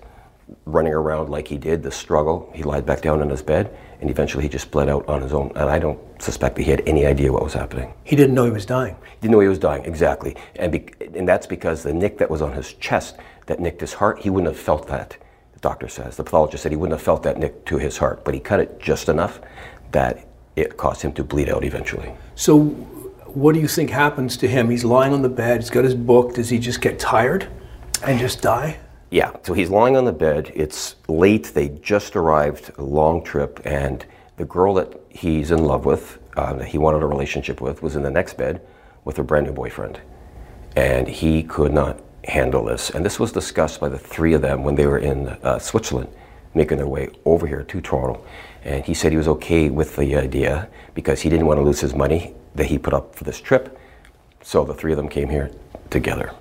running 0.64 0.92
around 0.92 1.28
like 1.28 1.48
he 1.48 1.56
did, 1.56 1.82
the 1.82 1.90
struggle, 1.90 2.50
he 2.54 2.62
lied 2.62 2.86
back 2.86 3.00
down 3.02 3.20
in 3.20 3.30
his 3.30 3.42
bed, 3.42 3.76
and 4.00 4.10
eventually 4.10 4.42
he 4.42 4.48
just 4.48 4.70
bled 4.70 4.88
out 4.88 5.08
on 5.08 5.22
his 5.22 5.32
own. 5.32 5.50
And 5.56 5.68
I 5.68 5.78
don't 5.78 5.98
suspect 6.22 6.56
that 6.56 6.62
he 6.62 6.70
had 6.70 6.82
any 6.86 7.06
idea 7.06 7.32
what 7.32 7.42
was 7.42 7.54
happening. 7.54 7.92
He 8.04 8.16
didn't 8.16 8.34
know 8.34 8.44
he 8.44 8.50
was 8.50 8.66
dying. 8.66 8.94
He 9.02 9.22
didn't 9.22 9.32
know 9.32 9.40
he 9.40 9.48
was 9.48 9.58
dying, 9.58 9.84
exactly. 9.84 10.36
And, 10.56 10.72
be- 10.72 10.88
and 11.14 11.28
that's 11.28 11.46
because 11.46 11.82
the 11.82 11.92
nick 11.92 12.18
that 12.18 12.30
was 12.30 12.42
on 12.42 12.52
his 12.52 12.74
chest 12.74 13.16
that 13.46 13.60
nicked 13.60 13.80
his 13.80 13.94
heart, 13.94 14.20
he 14.20 14.30
wouldn't 14.30 14.52
have 14.52 14.62
felt 14.62 14.86
that, 14.88 15.16
the 15.52 15.60
doctor 15.60 15.88
says. 15.88 16.16
The 16.16 16.24
pathologist 16.24 16.62
said 16.62 16.72
he 16.72 16.76
wouldn't 16.76 16.98
have 16.98 17.04
felt 17.04 17.22
that 17.24 17.38
nick 17.38 17.64
to 17.66 17.78
his 17.78 17.96
heart, 17.96 18.24
but 18.24 18.34
he 18.34 18.40
cut 18.40 18.60
it 18.60 18.78
just 18.80 19.08
enough 19.08 19.40
that 19.92 20.26
it 20.56 20.76
caused 20.76 21.02
him 21.02 21.12
to 21.12 21.24
bleed 21.24 21.48
out 21.48 21.64
eventually. 21.64 22.12
So, 22.34 22.64
what 23.26 23.54
do 23.54 23.60
you 23.60 23.68
think 23.68 23.90
happens 23.90 24.36
to 24.38 24.48
him? 24.48 24.70
He's 24.70 24.84
lying 24.84 25.12
on 25.12 25.22
the 25.22 25.28
bed, 25.28 25.60
he's 25.60 25.70
got 25.70 25.84
his 25.84 25.94
book. 25.94 26.34
Does 26.34 26.48
he 26.48 26.58
just 26.58 26.80
get 26.80 26.98
tired 26.98 27.46
and 28.02 28.18
just 28.18 28.40
die? 28.40 28.78
Yeah, 29.10 29.36
so 29.44 29.52
he's 29.52 29.70
lying 29.70 29.96
on 29.96 30.04
the 30.04 30.12
bed. 30.12 30.52
It's 30.54 30.96
late. 31.08 31.52
They 31.54 31.68
just 31.68 32.16
arrived, 32.16 32.72
a 32.76 32.82
long 32.82 33.22
trip, 33.22 33.60
and 33.64 34.04
the 34.36 34.44
girl 34.44 34.74
that 34.74 35.00
he's 35.08 35.50
in 35.50 35.64
love 35.64 35.84
with, 35.84 36.18
uh, 36.36 36.54
that 36.54 36.68
he 36.68 36.78
wanted 36.78 37.02
a 37.02 37.06
relationship 37.06 37.60
with, 37.60 37.82
was 37.82 37.94
in 37.94 38.02
the 38.02 38.10
next 38.10 38.36
bed 38.36 38.60
with 39.04 39.16
her 39.16 39.22
brand 39.22 39.46
new 39.46 39.52
boyfriend. 39.52 40.00
And 40.74 41.06
he 41.06 41.42
could 41.44 41.72
not 41.72 42.00
handle 42.24 42.64
this. 42.64 42.90
And 42.90 43.06
this 43.06 43.20
was 43.20 43.30
discussed 43.30 43.80
by 43.80 43.88
the 43.88 43.98
three 43.98 44.34
of 44.34 44.42
them 44.42 44.64
when 44.64 44.74
they 44.74 44.86
were 44.86 44.98
in 44.98 45.28
uh, 45.28 45.60
Switzerland, 45.60 46.08
making 46.54 46.78
their 46.78 46.88
way 46.88 47.08
over 47.24 47.46
here 47.46 47.62
to 47.62 47.80
Toronto. 47.80 48.24
And 48.64 48.84
he 48.84 48.92
said 48.92 49.12
he 49.12 49.18
was 49.18 49.28
okay 49.28 49.70
with 49.70 49.94
the 49.94 50.16
idea 50.16 50.68
because 50.94 51.20
he 51.20 51.30
didn't 51.30 51.46
want 51.46 51.58
to 51.58 51.64
lose 51.64 51.80
his 51.80 51.94
money 51.94 52.34
that 52.56 52.66
he 52.66 52.78
put 52.78 52.92
up 52.92 53.14
for 53.14 53.22
this 53.22 53.40
trip. 53.40 53.78
So 54.42 54.64
the 54.64 54.74
three 54.74 54.92
of 54.92 54.96
them 54.96 55.08
came 55.08 55.28
here 55.28 55.52
together. 55.90 56.32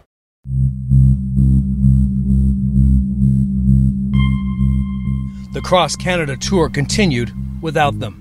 The 5.56 5.62
Cross 5.62 5.96
Canada 5.96 6.36
tour 6.36 6.68
continued 6.68 7.32
without 7.62 7.98
them. 8.02 8.13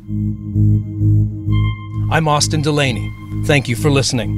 I'm 2.12 2.28
Austin 2.28 2.62
Delaney. 2.62 3.10
Thank 3.44 3.68
you 3.68 3.74
for 3.74 3.90
listening. 3.90 4.30